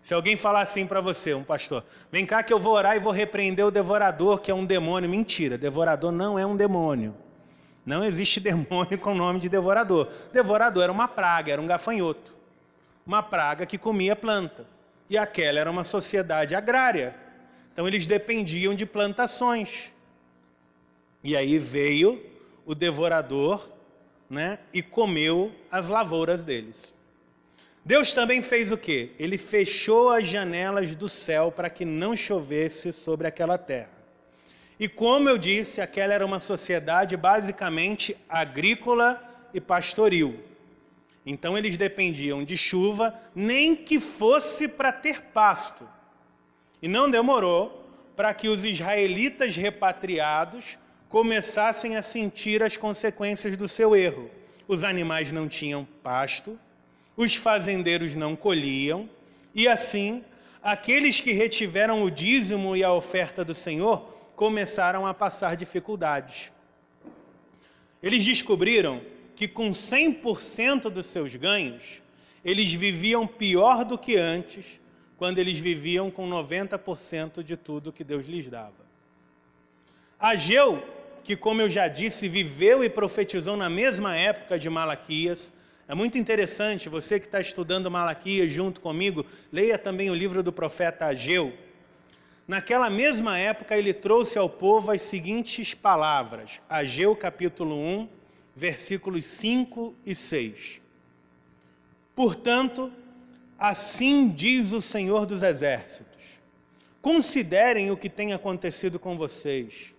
[0.00, 3.00] Se alguém falar assim para você, um pastor, vem cá que eu vou orar e
[3.00, 5.10] vou repreender o devorador, que é um demônio.
[5.10, 7.14] Mentira, devorador não é um demônio.
[7.84, 10.08] Não existe demônio com o nome de devorador.
[10.32, 12.34] Devorador era uma praga, era um gafanhoto.
[13.06, 14.75] Uma praga que comia planta.
[15.08, 17.14] E aquela era uma sociedade agrária.
[17.72, 19.92] Então eles dependiam de plantações.
[21.22, 22.24] E aí veio
[22.64, 23.70] o devorador
[24.28, 26.94] né, e comeu as lavouras deles.
[27.84, 29.12] Deus também fez o quê?
[29.16, 33.90] Ele fechou as janelas do céu para que não chovesse sobre aquela terra.
[34.78, 39.22] E como eu disse, aquela era uma sociedade basicamente agrícola
[39.54, 40.42] e pastoril.
[41.26, 45.86] Então eles dependiam de chuva, nem que fosse para ter pasto.
[46.80, 47.84] E não demorou
[48.14, 54.30] para que os israelitas repatriados começassem a sentir as consequências do seu erro.
[54.68, 56.58] Os animais não tinham pasto,
[57.16, 59.08] os fazendeiros não colhiam,
[59.54, 60.24] e assim
[60.62, 64.00] aqueles que retiveram o dízimo e a oferta do Senhor
[64.34, 66.52] começaram a passar dificuldades.
[68.02, 69.00] Eles descobriram
[69.36, 72.02] que com 100% dos seus ganhos,
[72.42, 74.80] eles viviam pior do que antes,
[75.18, 78.86] quando eles viviam com 90% de tudo que Deus lhes dava.
[80.18, 80.82] Ageu,
[81.22, 85.52] que como eu já disse, viveu e profetizou na mesma época de Malaquias,
[85.86, 90.52] é muito interessante, você que está estudando Malaquias junto comigo, leia também o livro do
[90.52, 91.52] profeta Ageu.
[92.48, 98.08] Naquela mesma época, ele trouxe ao povo as seguintes palavras, Ageu capítulo 1,
[98.56, 100.80] versículos 5 e 6.
[102.14, 102.90] Portanto,
[103.58, 106.38] Assim diz o Senhor dos Exércitos:
[107.00, 109.94] Considerem o que tem acontecido com vocês.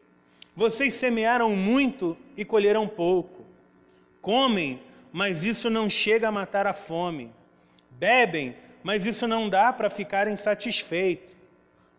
[0.56, 3.46] Vocês semearam muito e colheram pouco.
[4.22, 4.82] Comem,
[5.12, 7.32] mas isso não chega a matar a fome.
[7.92, 11.36] Bebem, mas isso não dá para ficarem satisfeitos.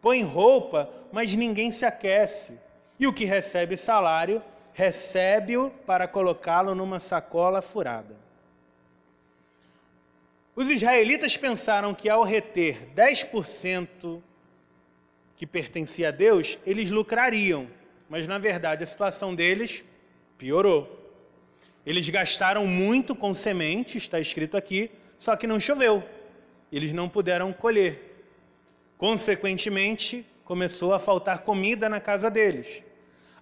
[0.01, 2.53] Põem roupa, mas ninguém se aquece.
[3.01, 4.43] E o que recebe salário,
[4.79, 8.15] recebe-o para colocá-lo numa sacola furada.
[10.55, 14.23] Os israelitas pensaram que ao reter 10%
[15.37, 17.67] que pertencia a Deus, eles lucrariam,
[18.09, 19.83] mas na verdade a situação deles
[20.39, 21.13] piorou.
[21.85, 26.05] Eles gastaram muito com sementes, está escrito aqui, só que não choveu.
[26.71, 28.23] Eles não puderam colher.
[28.97, 32.85] Consequentemente, começou a faltar comida na casa deles.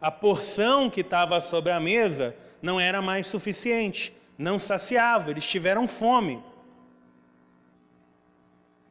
[0.06, 2.32] A porção que estava sobre a mesa
[2.62, 6.40] não era mais suficiente, não saciava, eles tiveram fome.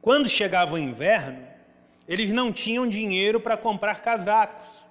[0.01, 1.47] Quando chegava o inverno,
[2.05, 4.86] eles não tinham dinheiro para comprar casacos.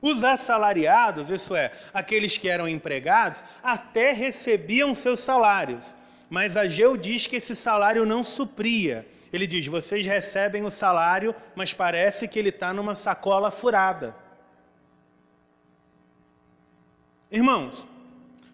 [0.00, 5.96] Os assalariados, isso é, aqueles que eram empregados, até recebiam seus salários,
[6.30, 9.04] mas Ageu diz que esse salário não supria.
[9.32, 14.25] Ele diz: vocês recebem o salário, mas parece que ele está numa sacola furada.
[17.30, 17.86] Irmãos,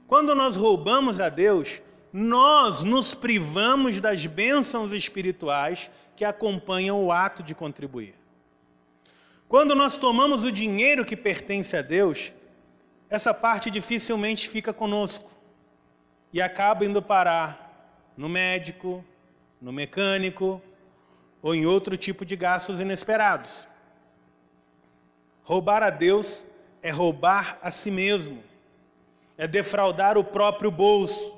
[0.07, 7.43] quando nós roubamos a Deus, nós nos privamos das bênçãos espirituais que acompanham o ato
[7.43, 8.15] de contribuir.
[9.49, 12.33] Quando nós tomamos o dinheiro que pertence a Deus,
[13.11, 15.31] essa parte dificilmente fica conosco
[16.33, 19.05] e acaba indo parar no médico,
[19.61, 20.63] no mecânico
[21.43, 23.69] ou em outro tipo de gastos inesperados.
[25.43, 26.47] Roubar a Deus
[26.83, 28.43] é roubar a si mesmo,
[29.43, 31.37] é defraudar o próprio bolso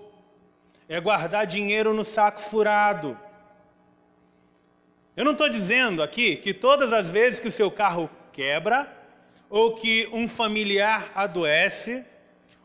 [0.86, 3.18] é guardar dinheiro no saco furado.
[5.16, 8.94] Eu não estou dizendo aqui que todas as vezes que o seu carro quebra,
[9.48, 12.04] ou que um familiar adoece,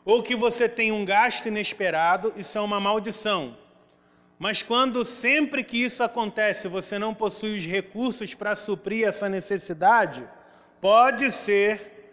[0.04, 3.56] ou que você tem um gasto inesperado, isso é uma maldição.
[4.38, 10.28] Mas quando sempre que isso acontece, você não possui os recursos para suprir essa necessidade,
[10.82, 12.12] pode ser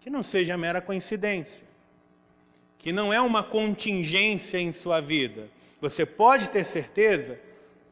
[0.00, 1.67] que não seja mera coincidência
[2.78, 5.48] que não é uma contingência em sua vida.
[5.80, 7.38] Você pode ter certeza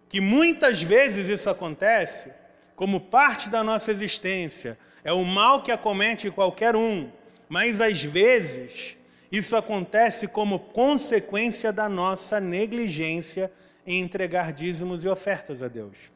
[0.08, 2.32] que muitas vezes isso acontece
[2.76, 4.78] como parte da nossa existência.
[5.02, 7.10] É o mal que acomete qualquer um,
[7.48, 8.96] mas às vezes
[9.30, 13.50] isso acontece como consequência da nossa negligência
[13.86, 16.12] em entregar dízimos e ofertas a Deus.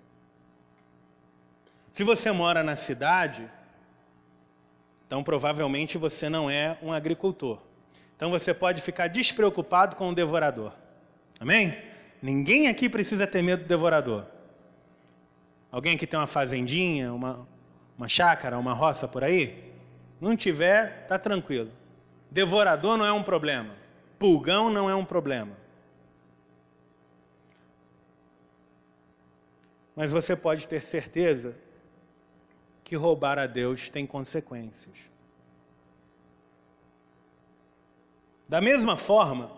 [1.90, 3.48] Se você mora na cidade,
[5.06, 7.58] então provavelmente você não é um agricultor.
[8.20, 10.74] Então você pode ficar despreocupado com o devorador.
[11.40, 11.74] Amém?
[12.20, 14.26] Ninguém aqui precisa ter medo do devorador.
[15.72, 17.48] Alguém que tem uma fazendinha, uma,
[17.96, 19.72] uma chácara, uma roça por aí?
[20.20, 21.72] Não tiver, tá tranquilo.
[22.30, 23.74] Devorador não é um problema.
[24.18, 25.56] Pulgão não é um problema.
[29.96, 31.56] Mas você pode ter certeza
[32.84, 35.09] que roubar a Deus tem consequências.
[38.50, 39.48] Da mesma forma,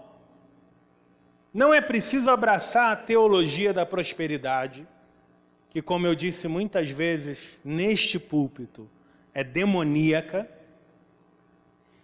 [1.51, 4.87] não é preciso abraçar a teologia da prosperidade,
[5.71, 8.87] que, como eu disse muitas vezes neste púlpito,
[9.33, 10.47] é demoníaca.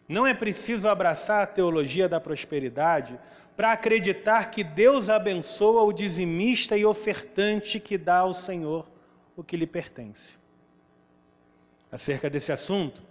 [0.09, 3.21] Não é preciso abraçar a teologia da prosperidade
[3.55, 8.91] para acreditar que Deus abençoa o dizimista e ofertante que dá ao Senhor
[9.37, 10.39] o que lhe pertence.
[11.93, 13.03] Acerca desse assunto,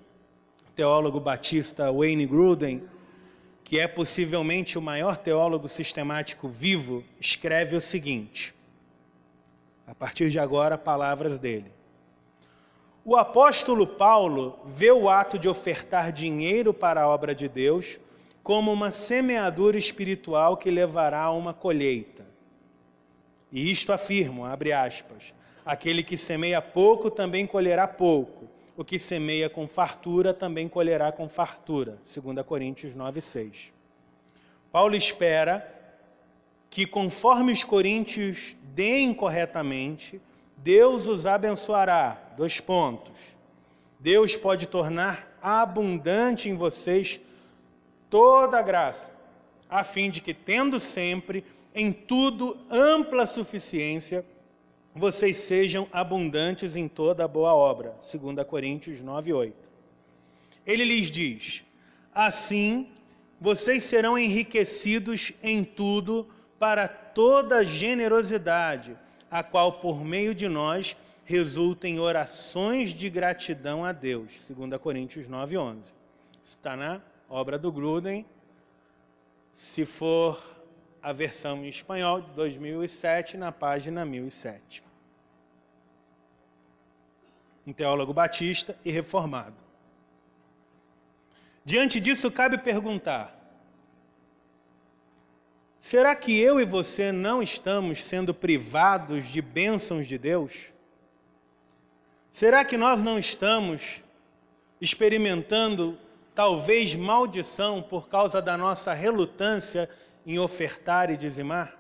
[0.68, 2.97] o teólogo batista Wayne Gruden
[3.68, 8.56] que é possivelmente o maior teólogo sistemático vivo, escreve o seguinte:
[9.86, 11.70] a partir de agora, palavras dele.
[13.04, 18.00] O apóstolo Paulo vê o ato de ofertar dinheiro para a obra de Deus
[18.42, 22.26] como uma semeadura espiritual que levará a uma colheita.
[23.52, 25.34] E isto afirmo, abre aspas,
[25.66, 28.48] aquele que semeia pouco também colherá pouco,
[28.78, 31.98] o que semeia com fartura também colherá com fartura.
[32.04, 33.74] 2 Coríntios 9, 6.
[34.72, 35.68] Paulo espera
[36.70, 40.22] que, conforme os coríntios deem corretamente,
[40.58, 42.22] Deus os abençoará.
[42.38, 43.36] Dois pontos.
[44.00, 47.20] Deus pode tornar abundante em vocês
[48.12, 49.12] toda a graça,
[49.68, 54.24] a fim de que, tendo sempre em tudo ampla suficiência,
[54.98, 57.96] vocês sejam abundantes em toda boa obra.
[58.12, 59.70] 2 Coríntios 9, 8.
[60.66, 61.64] Ele lhes diz:
[62.14, 62.90] Assim,
[63.40, 66.28] vocês serão enriquecidos em tudo
[66.58, 68.98] para toda generosidade,
[69.30, 74.50] a qual por meio de nós resulta em orações de gratidão a Deus.
[74.50, 75.94] 2 Coríntios 9, 11.
[76.42, 78.26] Está na obra do Gruden.
[79.52, 80.42] Se for
[81.02, 84.87] a versão em espanhol de 2007, na página 1007.
[87.68, 89.68] Um teólogo batista e reformado.
[91.66, 93.38] Diante disso, cabe perguntar:
[95.78, 100.72] será que eu e você não estamos sendo privados de bênçãos de Deus?
[102.30, 104.02] Será que nós não estamos
[104.80, 106.00] experimentando
[106.34, 109.90] talvez maldição por causa da nossa relutância
[110.26, 111.78] em ofertar e dizimar?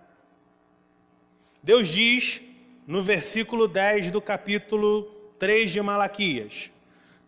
[1.63, 2.41] Deus diz
[2.85, 6.71] no versículo 10 do capítulo 3 de Malaquias: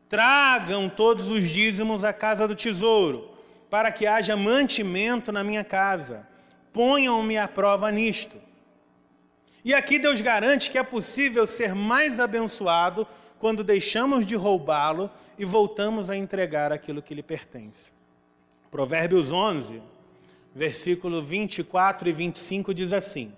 [0.08, 3.30] Tragam todos os dízimos à casa do tesouro,
[3.70, 6.28] para que haja mantimento na minha casa.
[6.74, 8.38] Ponham-me à prova nisto.
[9.64, 13.06] E aqui Deus garante que é possível ser mais abençoado
[13.40, 17.92] quando deixamos de roubá-lo e voltamos a entregar aquilo que lhe pertence.
[18.72, 19.82] Provérbios 11,
[20.54, 23.34] versículo 24 e 25 diz assim: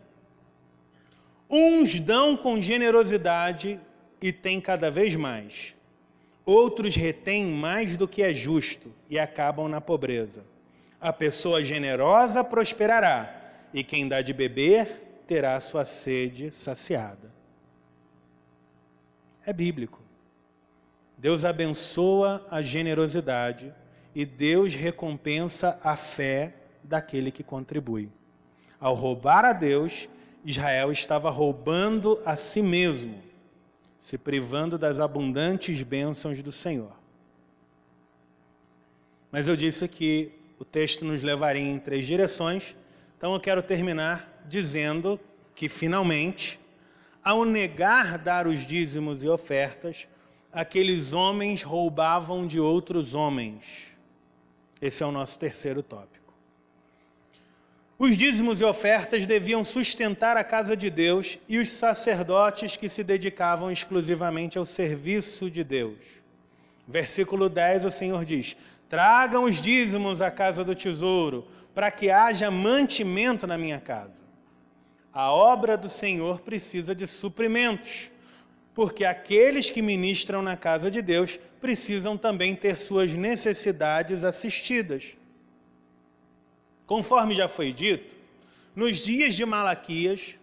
[1.50, 3.80] Uns dão com generosidade
[4.22, 5.76] e têm cada vez mais.
[6.46, 10.44] Outros retêm mais do que é justo e acabam na pobreza.
[11.00, 17.32] A pessoa generosa prosperará, e quem dá de beber terá sua sede saciada.
[19.46, 20.00] É bíblico.
[21.18, 23.74] Deus abençoa a generosidade
[24.14, 26.54] e Deus recompensa a fé
[26.84, 28.10] daquele que contribui.
[28.80, 30.10] Ao roubar a Deus,
[30.44, 33.22] Israel estava roubando a si mesmo,
[34.02, 36.92] se privando das abundantes bênçãos do Senhor.
[39.32, 42.76] Mas eu disse que o texto nos levaria em três direções,
[43.16, 45.20] então eu quero terminar dizendo
[45.54, 46.60] que, finalmente,
[47.24, 50.08] ao negar dar os dízimos e ofertas,
[50.52, 53.96] aqueles homens roubavam de outros homens.
[54.82, 56.21] Esse é o nosso terceiro tópico.
[58.04, 63.04] Os dízimos e ofertas deviam sustentar a casa de Deus e os sacerdotes que se
[63.04, 66.00] dedicavam exclusivamente ao serviço de Deus.
[66.88, 68.58] Versículo 10, o Senhor diz:
[68.90, 74.24] Tragam os dízimos à casa do tesouro, para que haja mantimento na minha casa.
[75.14, 78.10] A obra do Senhor precisa de suprimentos,
[78.74, 85.21] porque aqueles que ministram na casa de Deus precisam também ter suas necessidades assistidas.
[86.92, 88.18] Conforme já foi dito,
[88.76, 90.38] nos dias de Malaquias,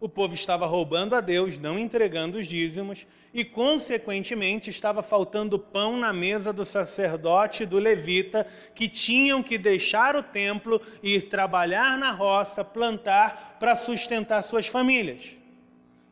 [0.00, 5.98] o povo estava roubando a Deus, não entregando os dízimos, e, consequentemente, estava faltando pão
[5.98, 11.28] na mesa do sacerdote e do levita, que tinham que deixar o templo e ir
[11.28, 15.36] trabalhar na roça, plantar, para sustentar suas famílias.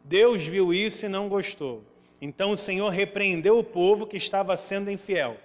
[0.05, 1.83] Deus viu isso e não gostou.
[2.21, 5.39] Então o Senhor repreendeu o povo que estava sendo infiel,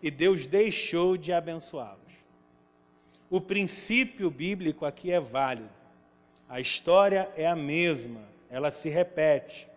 [0.00, 1.99] e Deus deixou de abençoá-lo.
[3.30, 5.70] O princípio bíblico aqui é válido.
[6.48, 8.20] A história é a mesma,
[8.50, 9.68] ela se repete.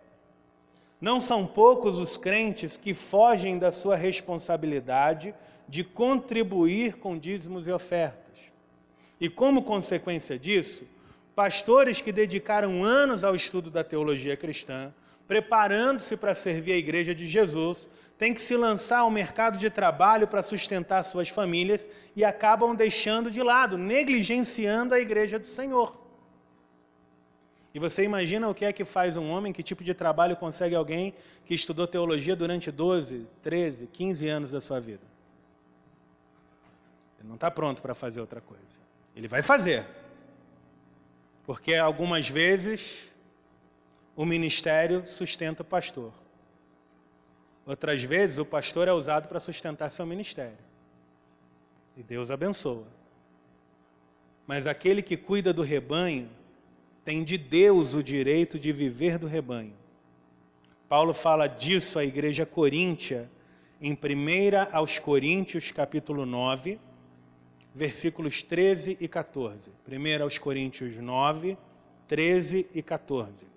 [1.00, 5.32] Não são poucos os crentes que fogem da sua responsabilidade
[5.68, 8.52] de contribuir com dízimos e ofertas.
[9.20, 10.84] E como consequência disso,
[11.36, 14.92] pastores que dedicaram anos ao estudo da teologia cristã,
[15.28, 20.28] preparando-se para servir a igreja de Jesus, têm que se lançar ao mercado de trabalho
[20.28, 26.00] para sustentar suas famílias e acabam deixando de lado, negligenciando a igreja do Senhor.
[27.74, 30.76] E você imagina o que é que faz um homem, que tipo de trabalho consegue
[30.76, 31.12] alguém
[31.44, 35.02] que estudou teologia durante 12, 13, 15 anos da sua vida?
[37.18, 38.78] Ele não está pronto para fazer outra coisa.
[39.16, 39.84] Ele vai fazer.
[41.44, 43.10] Porque algumas vezes
[44.14, 46.12] o ministério sustenta o pastor.
[47.66, 50.58] Outras vezes, o pastor é usado para sustentar seu ministério.
[51.96, 52.86] E Deus abençoa.
[54.46, 56.28] Mas aquele que cuida do rebanho
[57.04, 59.74] tem de Deus o direito de viver do rebanho.
[60.88, 63.30] Paulo fala disso à igreja coríntia
[63.80, 63.96] em 1
[64.72, 66.78] aos Coríntios, capítulo 9,
[67.74, 69.70] versículos 13 e 14.
[69.86, 71.58] 1 aos Coríntios 9,
[72.06, 73.53] 13 e 14.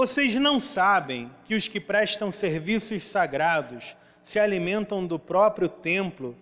[0.00, 6.34] Vocês não sabem que os que prestam serviços sagrados se alimentam do próprio templo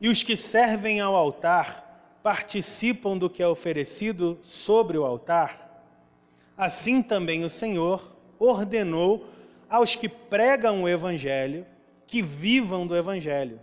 [0.00, 5.84] e os que servem ao altar participam do que é oferecido sobre o altar?
[6.56, 9.28] Assim também o Senhor ordenou
[9.68, 11.66] aos que pregam o Evangelho
[12.06, 13.58] que vivam do Evangelho.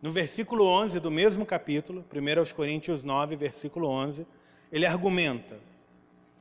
[0.00, 4.26] No versículo 11 do mesmo capítulo, 1 Coríntios 9, versículo 11,
[4.72, 5.58] ele argumenta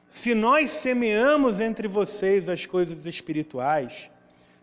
[0.10, 4.10] se nós semeamos entre vocês as coisas espirituais,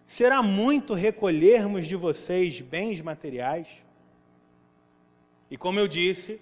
[0.04, 3.68] será muito recolhermos de vocês bens materiais?
[5.50, 6.40] E como eu disse,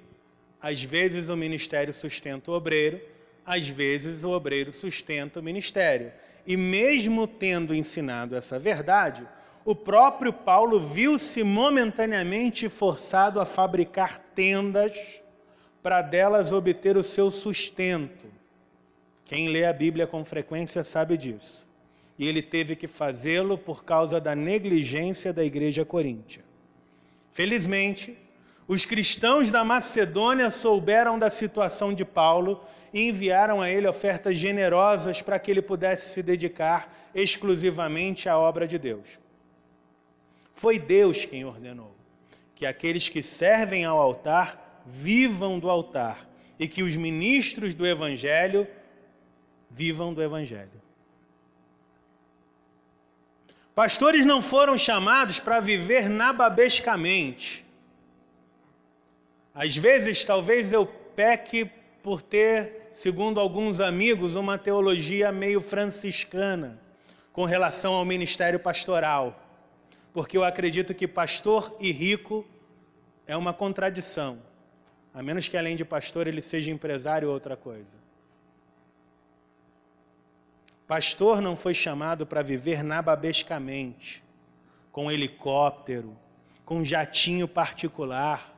[0.63, 3.01] às vezes o ministério sustenta o obreiro,
[3.45, 6.13] às vezes o obreiro sustenta o ministério.
[6.47, 9.27] E mesmo tendo ensinado essa verdade,
[9.65, 14.93] o próprio Paulo viu-se momentaneamente forçado a fabricar tendas
[15.83, 18.27] para delas obter o seu sustento.
[19.31, 21.69] Quem lê a Bíblia com frequência sabe disso.
[22.19, 26.43] E ele teve que fazê-lo por causa da negligência da igreja coríntia.
[27.31, 28.19] Felizmente,
[28.67, 32.61] os cristãos da Macedônia souberam da situação de Paulo
[32.93, 38.67] e enviaram a ele ofertas generosas para que ele pudesse se dedicar exclusivamente à obra
[38.67, 39.21] de Deus.
[40.55, 41.95] Foi Deus quem ordenou
[42.57, 46.29] que aqueles que servem ao altar vivam do altar
[46.59, 48.67] e que os ministros do Evangelho
[49.71, 50.81] vivam do Evangelho.
[53.75, 57.65] Pastores não foram chamados para viver nababescamente.
[59.55, 61.71] Às vezes, talvez eu peque
[62.03, 66.81] por ter, segundo alguns amigos, uma teologia meio franciscana
[67.33, 69.47] com relação ao ministério pastoral
[70.13, 72.47] porque eu acredito que pastor e rico
[73.27, 74.39] é uma contradição,
[75.15, 77.97] a menos que além de pastor ele seja empresário ou outra coisa.
[80.91, 84.25] Pastor não foi chamado para viver nababescamente,
[84.91, 86.17] com helicóptero,
[86.65, 88.53] com jatinho particular,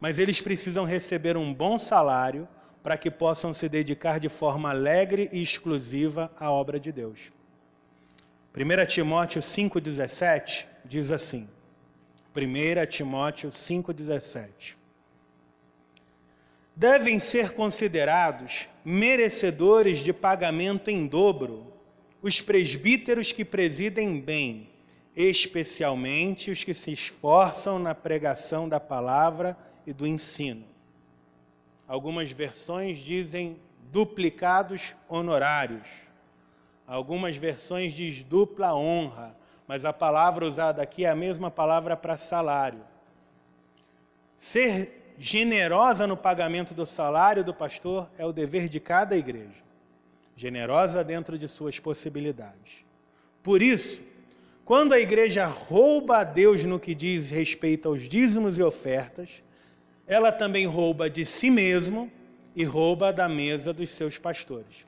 [0.00, 2.48] mas eles precisam receber um bom salário
[2.82, 7.32] para que possam se dedicar de forma alegre e exclusiva à obra de Deus.
[8.52, 11.48] 1 Timóteo 5,17 diz assim:
[12.34, 14.74] 1 Timóteo 5,17
[16.76, 21.72] Devem ser considerados merecedores de pagamento em dobro
[22.20, 24.70] os presbíteros que presidem bem,
[25.14, 29.56] especialmente os que se esforçam na pregação da palavra
[29.86, 30.64] e do ensino.
[31.86, 33.58] Algumas versões dizem
[33.92, 35.86] duplicados honorários.
[36.86, 39.36] Algumas versões diz dupla honra,
[39.68, 42.80] mas a palavra usada aqui é a mesma palavra para salário.
[44.34, 49.62] Ser generosa no pagamento do salário do pastor é o dever de cada igreja,
[50.34, 52.84] generosa dentro de suas possibilidades.
[53.42, 54.02] Por isso,
[54.64, 59.42] quando a igreja rouba a Deus no que diz respeito aos dízimos e ofertas,
[60.06, 62.10] ela também rouba de si mesmo
[62.56, 64.86] e rouba da mesa dos seus pastores.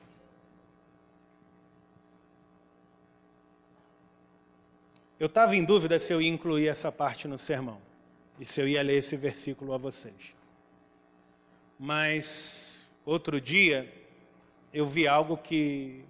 [5.19, 7.86] Eu estava em dúvida se eu ia incluir essa parte no sermão
[8.39, 10.35] e se eu ia ler esse versículo a vocês.
[11.79, 13.91] Mas outro dia
[14.73, 16.03] eu vi algo que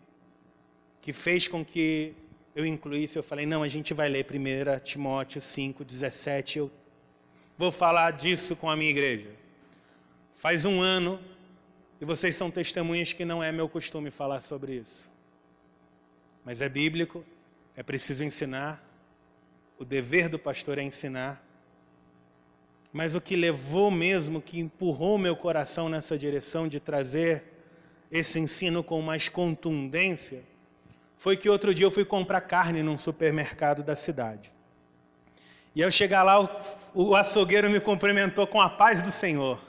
[1.01, 2.13] que fez com que
[2.53, 6.71] eu incluísse, eu falei: "Não, a gente vai ler 1 Timóteo 5:17, eu
[7.57, 9.31] vou falar disso com a minha igreja".
[10.33, 11.19] Faz um ano
[11.99, 15.09] e vocês são testemunhas que não é meu costume falar sobre isso.
[16.45, 17.25] Mas é bíblico,
[17.75, 18.83] é preciso ensinar,
[19.79, 21.43] o dever do pastor é ensinar.
[22.97, 27.43] Mas o que levou mesmo, que empurrou meu coração nessa direção de trazer
[28.11, 30.41] esse ensino com mais contundência,
[31.15, 34.51] foi que outro dia eu fui comprar carne num supermercado da cidade.
[35.75, 36.39] E ao chegar lá,
[36.91, 39.63] o, açougueiro me cumprimentou com a paz do Senhor.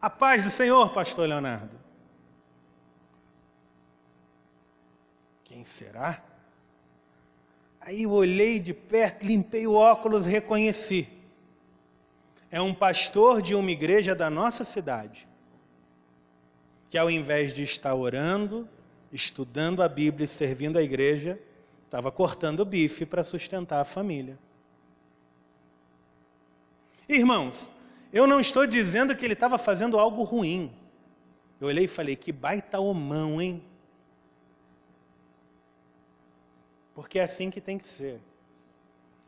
[0.00, 1.78] A paz do Senhor, pastor Leonardo.
[5.44, 6.20] Quem será?
[7.80, 11.17] Aí eu olhei de perto, limpei o óculos, reconheci.
[12.50, 15.28] É um pastor de uma igreja da nossa cidade,
[16.88, 18.68] que ao invés de estar orando,
[19.12, 21.38] estudando a Bíblia e servindo a igreja,
[21.84, 24.38] estava cortando bife para sustentar a família.
[27.08, 27.70] Irmãos,
[28.12, 30.72] eu não estou dizendo que ele estava fazendo algo ruim.
[31.60, 33.62] Eu olhei e falei: que baita homão, hein?
[36.98, 38.20] porque é assim que tem que ser.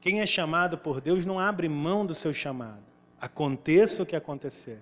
[0.01, 2.83] Quem é chamado por Deus não abre mão do seu chamado,
[3.21, 4.79] aconteça o que acontecer.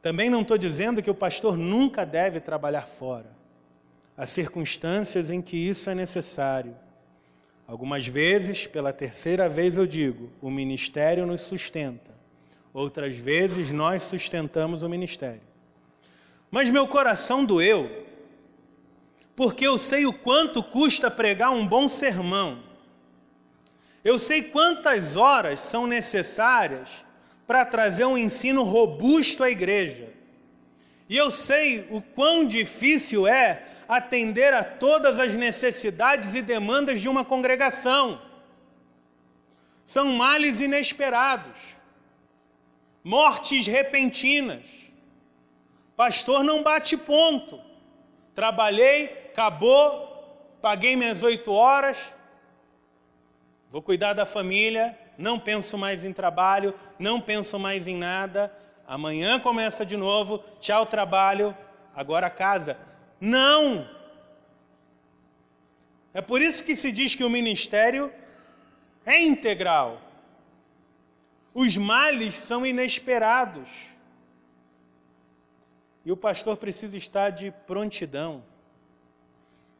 [0.00, 3.30] Também não estou dizendo que o pastor nunca deve trabalhar fora.
[4.16, 6.76] Há circunstâncias em que isso é necessário.
[7.66, 12.12] Algumas vezes, pela terceira vez eu digo, o ministério nos sustenta.
[12.74, 15.42] Outras vezes nós sustentamos o ministério.
[16.50, 18.02] Mas meu coração doeu
[19.34, 22.62] porque eu sei o quanto custa pregar um bom sermão.
[24.04, 26.88] Eu sei quantas horas são necessárias
[27.46, 30.08] para trazer um ensino robusto à igreja.
[31.08, 37.08] E eu sei o quão difícil é atender a todas as necessidades e demandas de
[37.08, 38.20] uma congregação.
[39.84, 41.58] São males inesperados,
[43.04, 44.64] mortes repentinas.
[45.96, 47.60] Pastor não bate ponto.
[48.34, 51.98] Trabalhei, acabou, paguei minhas oito horas,
[53.72, 58.54] vou cuidar da família, não penso mais em trabalho, não penso mais em nada.
[58.86, 61.56] Amanhã começa de novo, tchau trabalho,
[61.96, 62.76] agora casa.
[63.18, 63.88] Não!
[66.12, 68.12] É por isso que se diz que o ministério
[69.06, 69.98] é integral.
[71.54, 73.70] Os males são inesperados.
[76.04, 78.44] E o pastor precisa estar de prontidão.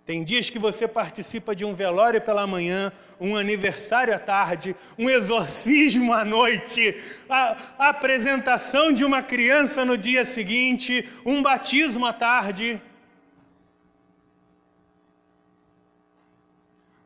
[0.05, 5.09] Tem dias que você participa de um velório pela manhã, um aniversário à tarde, um
[5.09, 12.82] exorcismo à noite, a, apresentação de uma criança no dia seguinte, um batismo à tarde.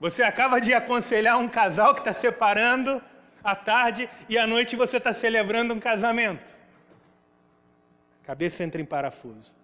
[0.01, 3.03] Você acaba de aconselhar um casal que está separando
[3.45, 6.55] à tarde e à noite você está celebrando um casamento.
[8.23, 9.55] Cabeça entra em parafuso.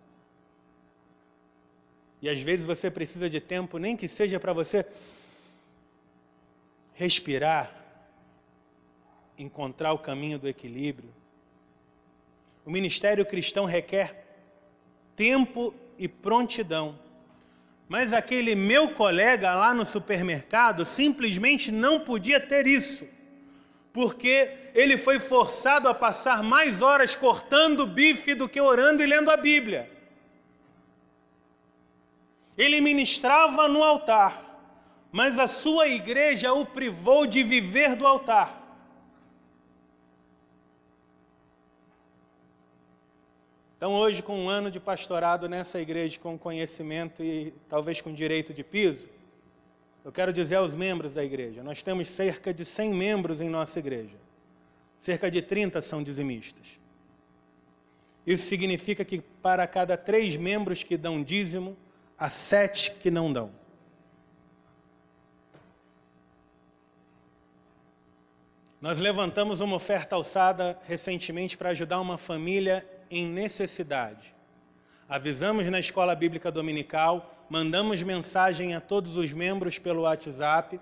[2.23, 4.87] E às vezes você precisa de tempo, nem que seja para você
[6.95, 7.75] respirar,
[9.37, 11.13] encontrar o caminho do equilíbrio.
[12.65, 14.25] O ministério cristão requer
[15.17, 16.97] tempo e prontidão.
[17.89, 23.05] Mas aquele meu colega lá no supermercado simplesmente não podia ter isso,
[23.93, 29.29] porque ele foi forçado a passar mais horas cortando bife do que orando e lendo
[29.29, 29.92] a Bíblia.
[32.57, 34.43] Ele ministrava no altar,
[35.11, 38.61] mas a sua igreja o privou de viver do altar.
[43.77, 48.55] Então, hoje, com um ano de pastorado nessa igreja, com conhecimento e talvez com direito
[48.55, 49.09] de piso,
[50.05, 53.79] eu quero dizer aos membros da igreja: nós temos cerca de 100 membros em nossa
[53.79, 54.17] igreja,
[54.97, 56.79] cerca de 30 são dizimistas.
[58.25, 61.77] Isso significa que para cada três membros que dão dízimo,
[62.23, 63.51] há sete que não dão.
[68.81, 74.37] Nós levantamos uma oferta alçada recentemente para ajudar uma família em necessidade.
[75.09, 80.79] Avisamos na escola bíblica dominical, mandamos mensagem a todos os membros pelo WhatsApp,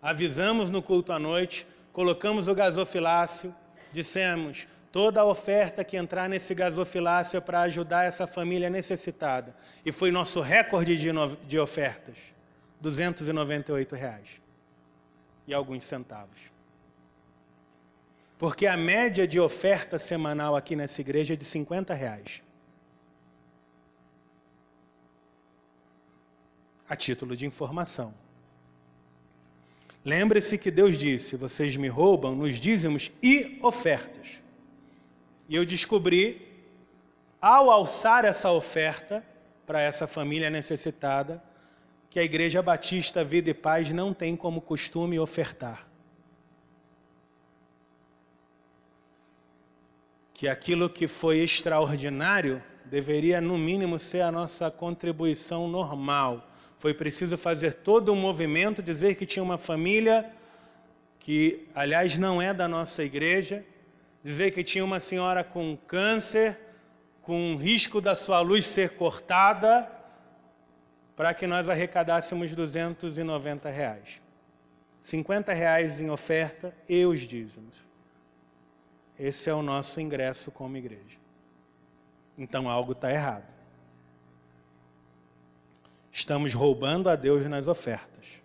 [0.00, 3.54] avisamos no culto à noite, colocamos o gasofilácio,
[3.92, 4.66] dissemos:
[4.96, 9.54] toda a oferta que entrar nesse gasofilácio para ajudar essa família necessitada.
[9.84, 11.10] E foi nosso recorde de,
[11.46, 12.16] de ofertas,
[12.80, 14.40] 298 reais
[15.46, 16.50] e alguns centavos.
[18.38, 22.42] Porque a média de oferta semanal aqui nessa igreja é de 50 reais.
[26.88, 28.14] A título de informação.
[30.02, 34.45] Lembre-se que Deus disse: vocês me roubam nos dízimos e ofertas.
[35.48, 36.46] E eu descobri,
[37.40, 39.24] ao alçar essa oferta
[39.66, 41.42] para essa família necessitada,
[42.10, 45.86] que a Igreja Batista Vida e Paz não tem como costume ofertar.
[50.32, 56.48] Que aquilo que foi extraordinário deveria, no mínimo, ser a nossa contribuição normal.
[56.78, 60.30] Foi preciso fazer todo um movimento, dizer que tinha uma família
[61.18, 63.64] que, aliás, não é da nossa igreja,
[64.26, 66.58] dizer que tinha uma senhora com câncer,
[67.22, 69.88] com risco da sua luz ser cortada,
[71.14, 74.20] para que nós arrecadássemos 290 reais.
[75.00, 77.86] 50 reais em oferta e os dízimos.
[79.16, 81.18] Esse é o nosso ingresso como igreja.
[82.36, 83.46] Então algo está errado.
[86.10, 88.42] Estamos roubando a Deus nas ofertas.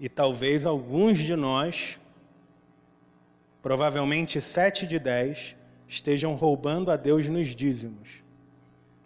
[0.00, 2.00] E talvez alguns de nós
[3.62, 5.56] Provavelmente sete de dez
[5.86, 8.24] estejam roubando a Deus nos dízimos.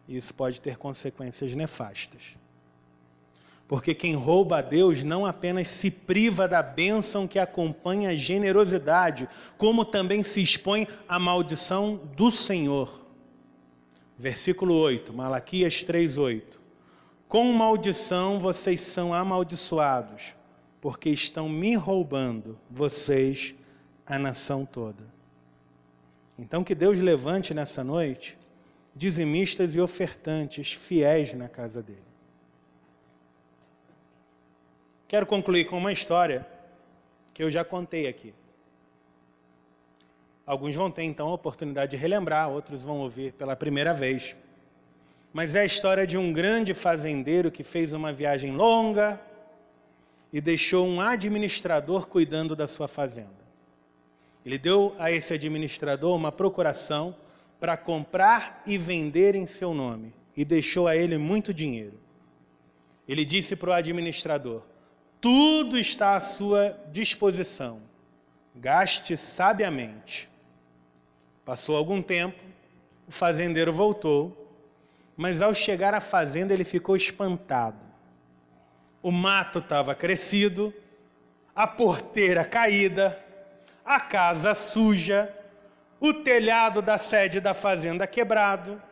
[0.08, 2.36] Isso pode ter consequências nefastas.
[3.68, 9.28] Porque quem rouba a Deus não apenas se priva da bênção que acompanha a generosidade,
[9.58, 13.04] como também se expõe à maldição do Senhor.
[14.16, 16.58] Versículo 8, Malaquias 3:8.
[17.28, 20.36] Com maldição vocês são amaldiçoados,
[20.80, 23.54] porque estão me roubando, vocês
[24.06, 25.04] a nação toda.
[26.38, 28.38] Então, que Deus levante nessa noite
[28.94, 32.02] dizimistas e ofertantes fiéis na casa dele.
[35.08, 36.46] Quero concluir com uma história
[37.34, 38.34] que eu já contei aqui.
[40.46, 44.34] Alguns vão ter então a oportunidade de relembrar, outros vão ouvir pela primeira vez.
[45.32, 49.20] Mas é a história de um grande fazendeiro que fez uma viagem longa
[50.32, 53.45] e deixou um administrador cuidando da sua fazenda.
[54.46, 57.16] Ele deu a esse administrador uma procuração
[57.58, 61.98] para comprar e vender em seu nome e deixou a ele muito dinheiro.
[63.08, 64.62] Ele disse para o administrador:
[65.20, 67.80] Tudo está à sua disposição,
[68.54, 70.28] gaste sabiamente.
[71.44, 72.40] Passou algum tempo,
[73.08, 74.54] o fazendeiro voltou,
[75.16, 77.80] mas ao chegar à fazenda ele ficou espantado.
[79.02, 80.72] O mato estava crescido,
[81.52, 83.25] a porteira caída,
[83.86, 85.32] a casa suja,
[86.00, 88.82] o telhado da sede da fazenda quebrado,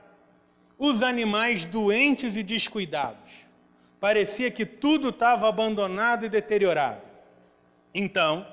[0.79, 3.45] os animais doentes e descuidados.
[3.99, 7.09] Parecia que tudo estava abandonado e deteriorado.
[7.93, 8.47] Então,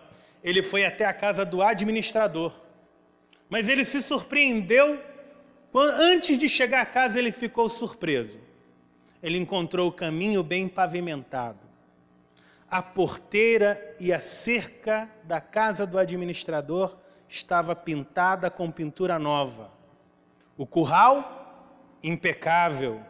[0.43, 2.53] ele foi até a casa do administrador.
[3.49, 4.99] Mas ele se surpreendeu.
[5.73, 8.39] Antes de chegar à casa, ele ficou surpreso.
[9.21, 11.70] Ele encontrou o caminho bem pavimentado.
[12.71, 16.97] A porteira e a cerca da casa do administrador
[17.27, 19.69] estava pintada com pintura nova.
[20.57, 23.01] O curral, impecável.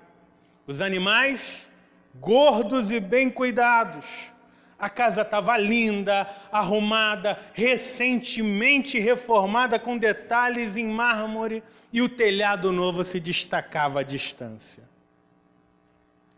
[0.66, 1.68] Os animais,
[2.16, 4.32] gordos e bem cuidados.
[4.80, 13.04] A casa estava linda, arrumada, recentemente reformada com detalhes em mármore e o telhado novo
[13.04, 14.90] se destacava à distância.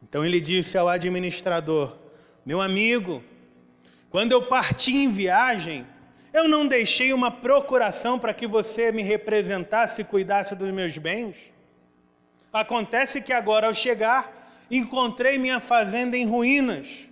[0.02, 2.03] Então ele disse ao administrador:
[2.46, 3.24] Meu amigo,
[4.10, 5.88] quando eu parti em viagem,
[6.34, 11.54] eu não deixei uma procuração para que você me representasse e cuidasse dos meus bens.
[12.52, 14.22] Acontece que agora, ao chegar,
[14.70, 17.08] encontrei minha fazenda em ruínas.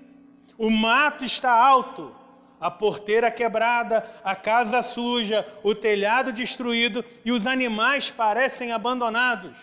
[0.58, 2.14] O mato está alto,
[2.60, 9.58] a porteira quebrada, a casa suja, o telhado destruído e os animais parecem abandonados.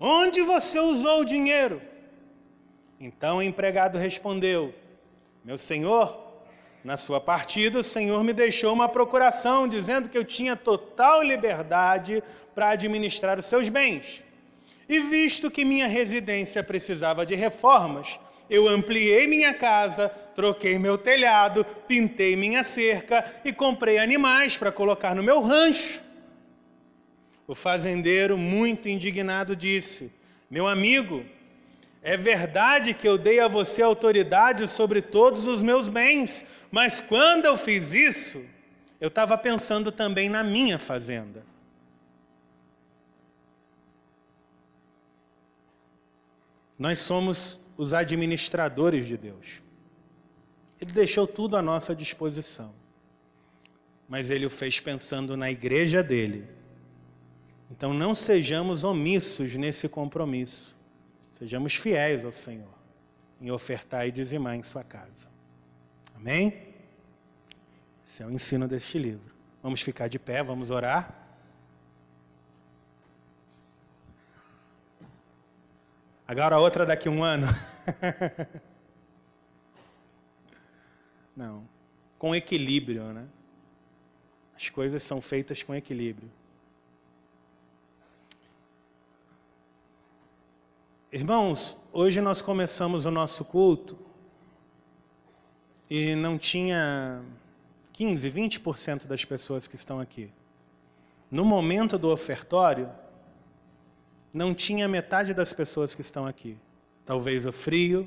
[0.00, 1.82] Onde você usou o dinheiro?
[3.00, 4.74] Então o empregado respondeu:
[5.44, 6.28] Meu senhor,
[6.82, 12.22] na sua partida, o Senhor me deixou uma procuração dizendo que eu tinha total liberdade
[12.54, 14.24] para administrar os seus bens.
[14.88, 18.18] E visto que minha residência precisava de reformas,
[18.48, 25.14] eu ampliei minha casa, troquei meu telhado, pintei minha cerca e comprei animais para colocar
[25.14, 26.00] no meu rancho.
[27.46, 30.10] O fazendeiro, muito indignado, disse:
[30.50, 31.24] Meu amigo,
[32.02, 37.44] é verdade que eu dei a você autoridade sobre todos os meus bens, mas quando
[37.46, 38.44] eu fiz isso,
[39.00, 41.44] eu estava pensando também na minha fazenda.
[46.78, 49.62] Nós somos os administradores de Deus.
[50.80, 52.72] Ele deixou tudo à nossa disposição.
[54.08, 56.48] Mas ele o fez pensando na igreja dele.
[57.70, 60.77] Então não sejamos omissos nesse compromisso.
[61.38, 62.74] Sejamos fiéis ao Senhor
[63.40, 65.28] em ofertar e dizimar em sua casa.
[66.16, 66.74] Amém?
[68.04, 69.32] Esse é o ensino deste livro.
[69.62, 71.14] Vamos ficar de pé, vamos orar.
[76.26, 77.46] Agora a outra daqui a um ano.
[81.36, 81.68] Não.
[82.18, 83.28] Com equilíbrio, né?
[84.56, 86.28] As coisas são feitas com equilíbrio.
[91.10, 93.98] Irmãos, hoje nós começamos o nosso culto
[95.88, 97.22] e não tinha
[97.94, 100.30] 15, 20% das pessoas que estão aqui.
[101.30, 102.90] No momento do ofertório,
[104.34, 106.58] não tinha metade das pessoas que estão aqui.
[107.06, 108.06] Talvez o frio,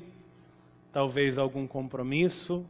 [0.92, 2.64] talvez algum compromisso,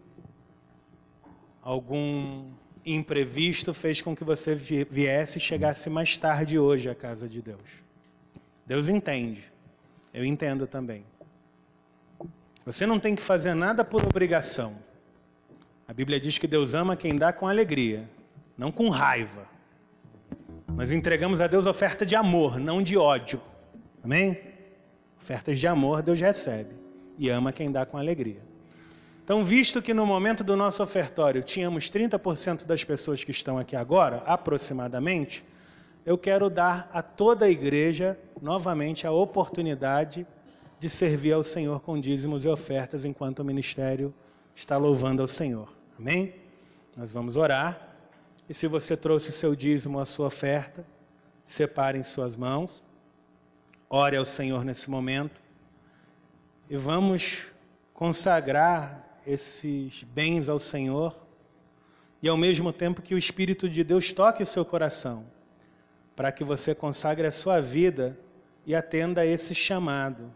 [1.60, 2.50] algum
[2.86, 7.84] imprevisto fez com que você viesse e chegasse mais tarde hoje à casa de Deus.
[8.66, 9.51] Deus entende.
[10.12, 11.04] Eu entendo também.
[12.64, 14.76] Você não tem que fazer nada por obrigação.
[15.88, 18.08] A Bíblia diz que Deus ama quem dá com alegria,
[18.56, 19.46] não com raiva.
[20.68, 23.40] Mas entregamos a Deus oferta de amor, não de ódio.
[24.02, 24.38] Amém?
[25.20, 26.74] Ofertas de amor Deus recebe
[27.18, 28.40] e ama quem dá com alegria.
[29.24, 33.76] Então, visto que no momento do nosso ofertório tínhamos 30% das pessoas que estão aqui
[33.76, 35.44] agora, aproximadamente,
[36.04, 40.26] eu quero dar a toda a igreja novamente a oportunidade
[40.78, 44.12] de servir ao Senhor com dízimos e ofertas enquanto o ministério
[44.54, 45.72] está louvando ao Senhor.
[45.98, 46.34] Amém?
[46.96, 47.96] Nós vamos orar.
[48.48, 50.84] E se você trouxe o seu dízimo, a sua oferta,
[51.44, 52.82] separe em suas mãos.
[53.88, 55.40] Ore ao Senhor nesse momento.
[56.68, 57.46] E vamos
[57.94, 61.14] consagrar esses bens ao Senhor
[62.20, 65.24] e ao mesmo tempo que o Espírito de Deus toque o seu coração,
[66.14, 68.18] para que você consagre a sua vida
[68.66, 70.32] e atenda a esse chamado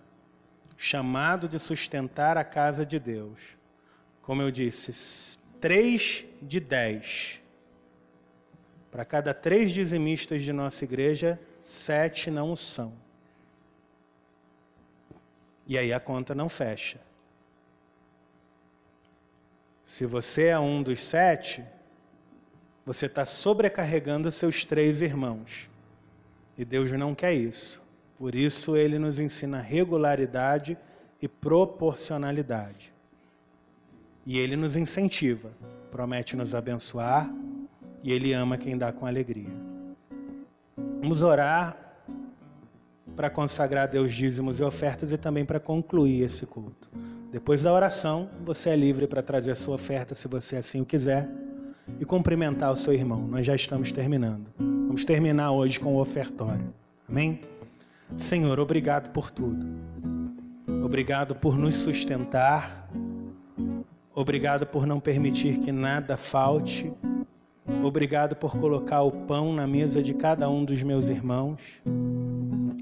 [0.76, 3.56] chamado de sustentar a casa de Deus.
[4.20, 7.40] Como eu disse, três de dez.
[8.90, 12.92] Para cada três dizimistas de nossa igreja, sete não são.
[15.66, 17.00] E aí a conta não fecha.
[19.82, 21.64] Se você é um dos sete,
[22.86, 25.68] você está sobrecarregando seus três irmãos.
[26.56, 27.82] E Deus não quer isso.
[28.16, 30.78] Por isso ele nos ensina regularidade
[31.20, 32.94] e proporcionalidade.
[34.24, 35.50] E ele nos incentiva,
[35.90, 37.28] promete nos abençoar
[38.04, 39.50] e ele ama quem dá com alegria.
[41.00, 41.76] Vamos orar
[43.16, 46.88] para consagrar a Deus dízimos e ofertas e também para concluir esse culto.
[47.32, 50.86] Depois da oração, você é livre para trazer a sua oferta se você assim o
[50.86, 51.28] quiser
[52.00, 53.26] e cumprimentar o seu irmão.
[53.26, 54.50] Nós já estamos terminando.
[54.58, 56.72] Vamos terminar hoje com o ofertório.
[57.08, 57.40] Amém?
[58.16, 59.66] Senhor, obrigado por tudo.
[60.84, 62.88] Obrigado por nos sustentar.
[64.14, 66.92] Obrigado por não permitir que nada falte.
[67.82, 71.60] Obrigado por colocar o pão na mesa de cada um dos meus irmãos.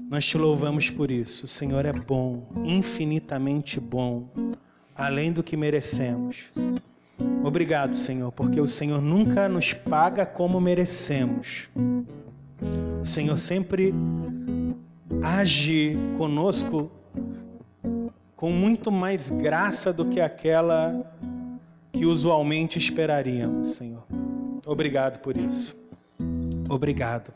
[0.09, 1.45] Nós te louvamos por isso.
[1.45, 4.29] O Senhor é bom, infinitamente bom,
[4.95, 6.51] além do que merecemos.
[7.45, 11.69] Obrigado, Senhor, porque o Senhor nunca nos paga como merecemos.
[12.99, 13.93] O Senhor sempre
[15.21, 16.89] age conosco
[18.35, 21.05] com muito mais graça do que aquela
[21.93, 24.03] que usualmente esperaríamos, Senhor.
[24.65, 25.77] Obrigado por isso.
[26.67, 27.31] Obrigado.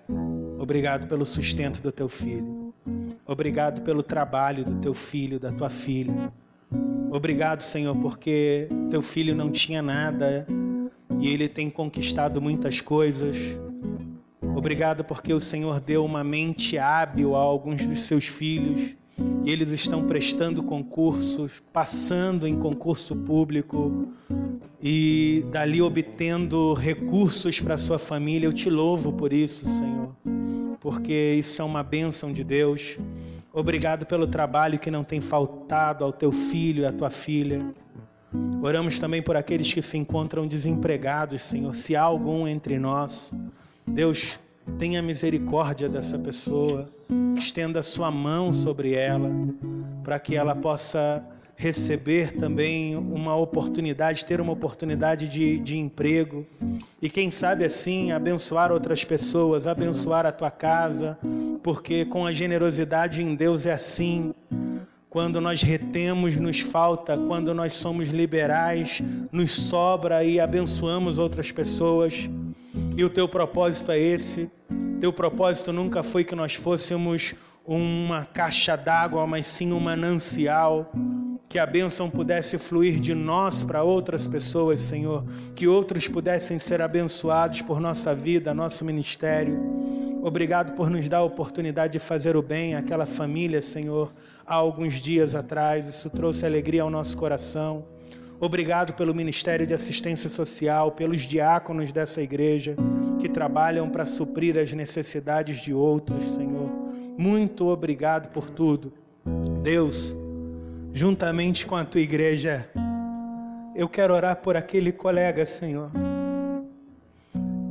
[0.58, 2.74] Obrigado pelo sustento do teu filho.
[3.28, 6.34] Obrigado pelo trabalho do teu filho, da tua filha.
[7.12, 10.46] Obrigado, Senhor, porque teu filho não tinha nada
[11.20, 13.36] e ele tem conquistado muitas coisas.
[14.56, 18.96] Obrigado porque o Senhor deu uma mente hábil a alguns dos seus filhos
[19.44, 24.10] e eles estão prestando concursos, passando em concurso público
[24.82, 28.48] e dali obtendo recursos para sua família.
[28.48, 30.16] Eu te louvo por isso, Senhor,
[30.80, 32.98] porque isso é uma bênção de Deus.
[33.60, 37.66] Obrigado pelo trabalho que não tem faltado ao teu filho e à tua filha.
[38.62, 43.34] Oramos também por aqueles que se encontram desempregados, Senhor, se há algum entre nós.
[43.88, 44.40] Deus,
[44.78, 46.90] Tenha misericórdia dessa pessoa,
[47.38, 49.30] estenda sua mão sobre ela,
[50.04, 51.26] para que ela possa
[51.60, 56.48] receber também uma oportunidade, ter uma oportunidade de, de emprego
[57.02, 61.18] e, quem sabe assim, abençoar outras pessoas, abençoar a tua casa,
[61.62, 64.34] porque com a generosidade em Deus é assim.
[65.10, 72.30] Quando nós retemos, nos falta, quando nós somos liberais, nos sobra e abençoamos outras pessoas.
[72.96, 74.50] E o teu propósito é esse.
[75.02, 77.36] Teu propósito nunca foi que nós fôssemos
[77.70, 80.92] uma caixa d'água, mas sim um manancial.
[81.48, 85.24] Que a bênção pudesse fluir de nós para outras pessoas, Senhor.
[85.56, 89.60] Que outros pudessem ser abençoados por nossa vida, nosso ministério.
[90.24, 94.12] Obrigado por nos dar a oportunidade de fazer o bem àquela família, Senhor,
[94.46, 95.88] há alguns dias atrás.
[95.88, 97.86] Isso trouxe alegria ao nosso coração.
[98.40, 102.76] Obrigado pelo Ministério de Assistência Social, pelos diáconos dessa igreja
[103.20, 106.79] que trabalham para suprir as necessidades de outros, Senhor.
[107.20, 108.94] Muito obrigado por tudo.
[109.62, 110.16] Deus,
[110.94, 112.70] juntamente com a tua igreja,
[113.76, 115.92] eu quero orar por aquele colega, Senhor,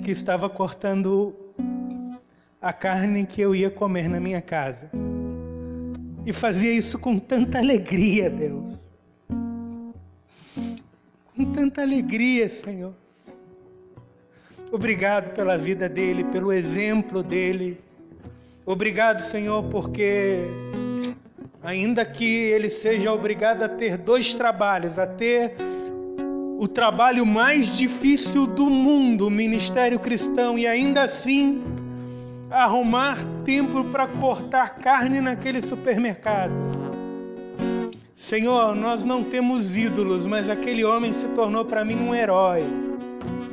[0.04, 1.34] que estava cortando
[2.60, 4.90] a carne que eu ia comer na minha casa.
[6.26, 8.86] E fazia isso com tanta alegria, Deus
[11.38, 12.92] com tanta alegria, Senhor.
[14.72, 17.80] Obrigado pela vida dele, pelo exemplo dele.
[18.70, 20.40] Obrigado, Senhor, porque
[21.62, 25.54] ainda que ele seja obrigado a ter dois trabalhos, a ter
[26.58, 31.64] o trabalho mais difícil do mundo, o ministério cristão, e ainda assim
[32.50, 36.78] arrumar tempo para cortar carne naquele supermercado
[38.18, 42.64] Senhor, nós não temos ídolos, mas aquele homem se tornou para mim um herói,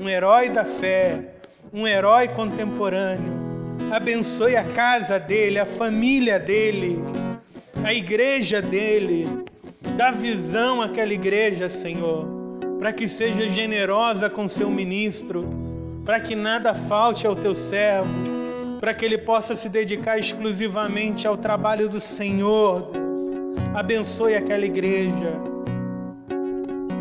[0.01, 1.36] um herói da fé,
[1.72, 3.44] um herói contemporâneo.
[3.91, 6.99] Abençoe a casa dele, a família dele,
[7.84, 9.28] a igreja dele.
[9.95, 12.26] Dá visão àquela igreja, Senhor,
[12.80, 15.47] para que seja generosa com seu ministro,
[16.03, 18.09] para que nada falte ao teu servo,
[18.80, 22.91] para que ele possa se dedicar exclusivamente ao trabalho do Senhor,
[23.73, 25.34] abençoe aquela igreja.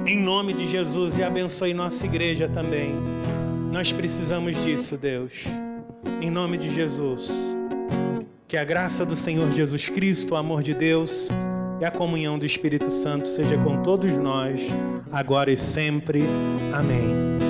[0.07, 2.95] em nome de Jesus e abençoe nossa igreja também.
[3.73, 5.45] Nós precisamos disso, Deus.
[6.21, 7.31] Em nome de Jesus.
[8.47, 11.29] Que a graça do Senhor Jesus Cristo, o amor de Deus
[11.81, 14.61] e a comunhão do Espírito Santo seja com todos nós,
[15.11, 16.23] agora e sempre.
[16.73, 17.44] Amém.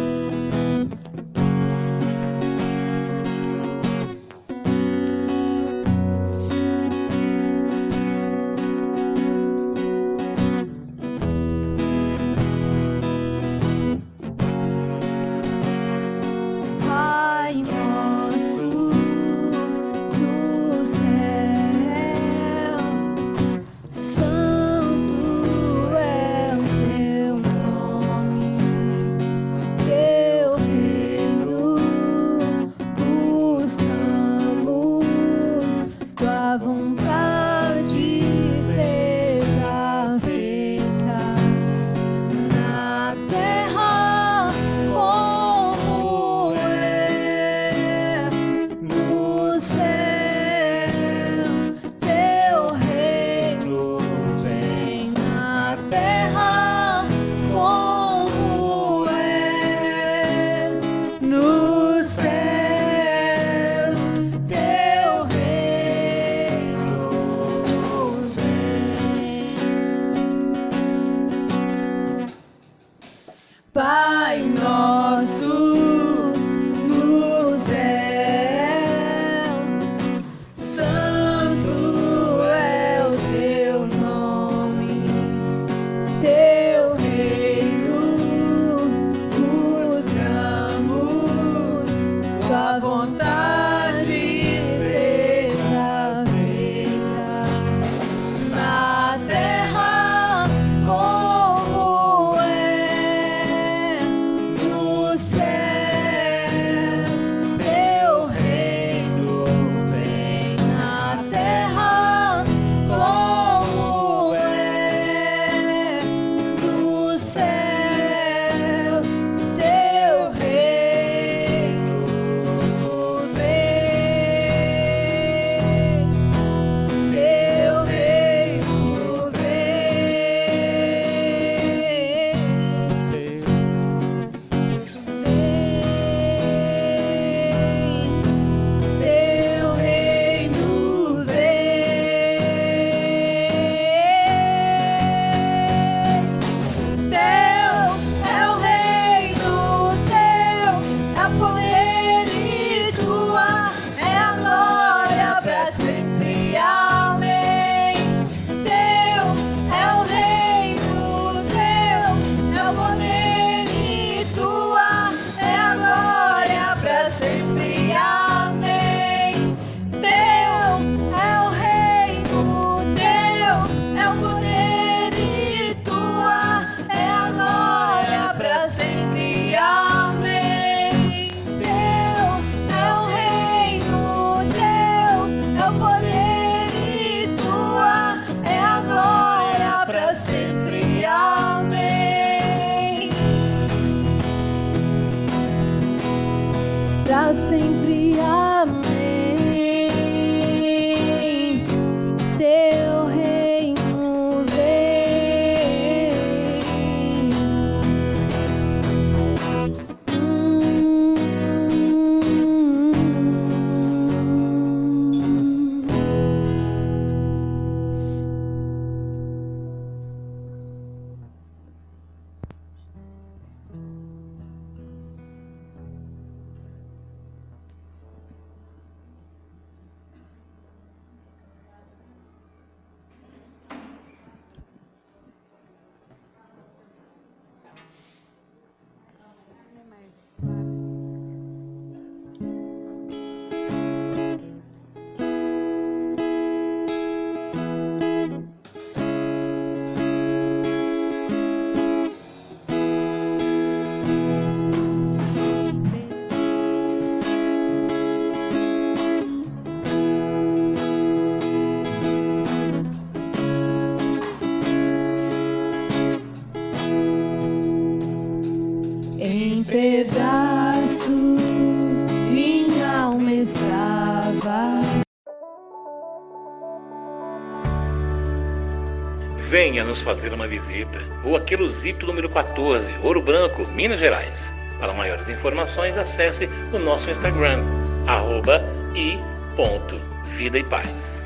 [279.74, 281.00] Venha nos fazer uma visita.
[281.24, 284.54] Rua Queluzito, número 14, Ouro Branco, Minas Gerais.
[284.78, 287.60] Para maiores informações, acesse o nosso Instagram,
[288.06, 288.62] arroba
[288.94, 289.18] e
[289.56, 290.00] ponto,
[290.36, 291.23] Vida e Paz.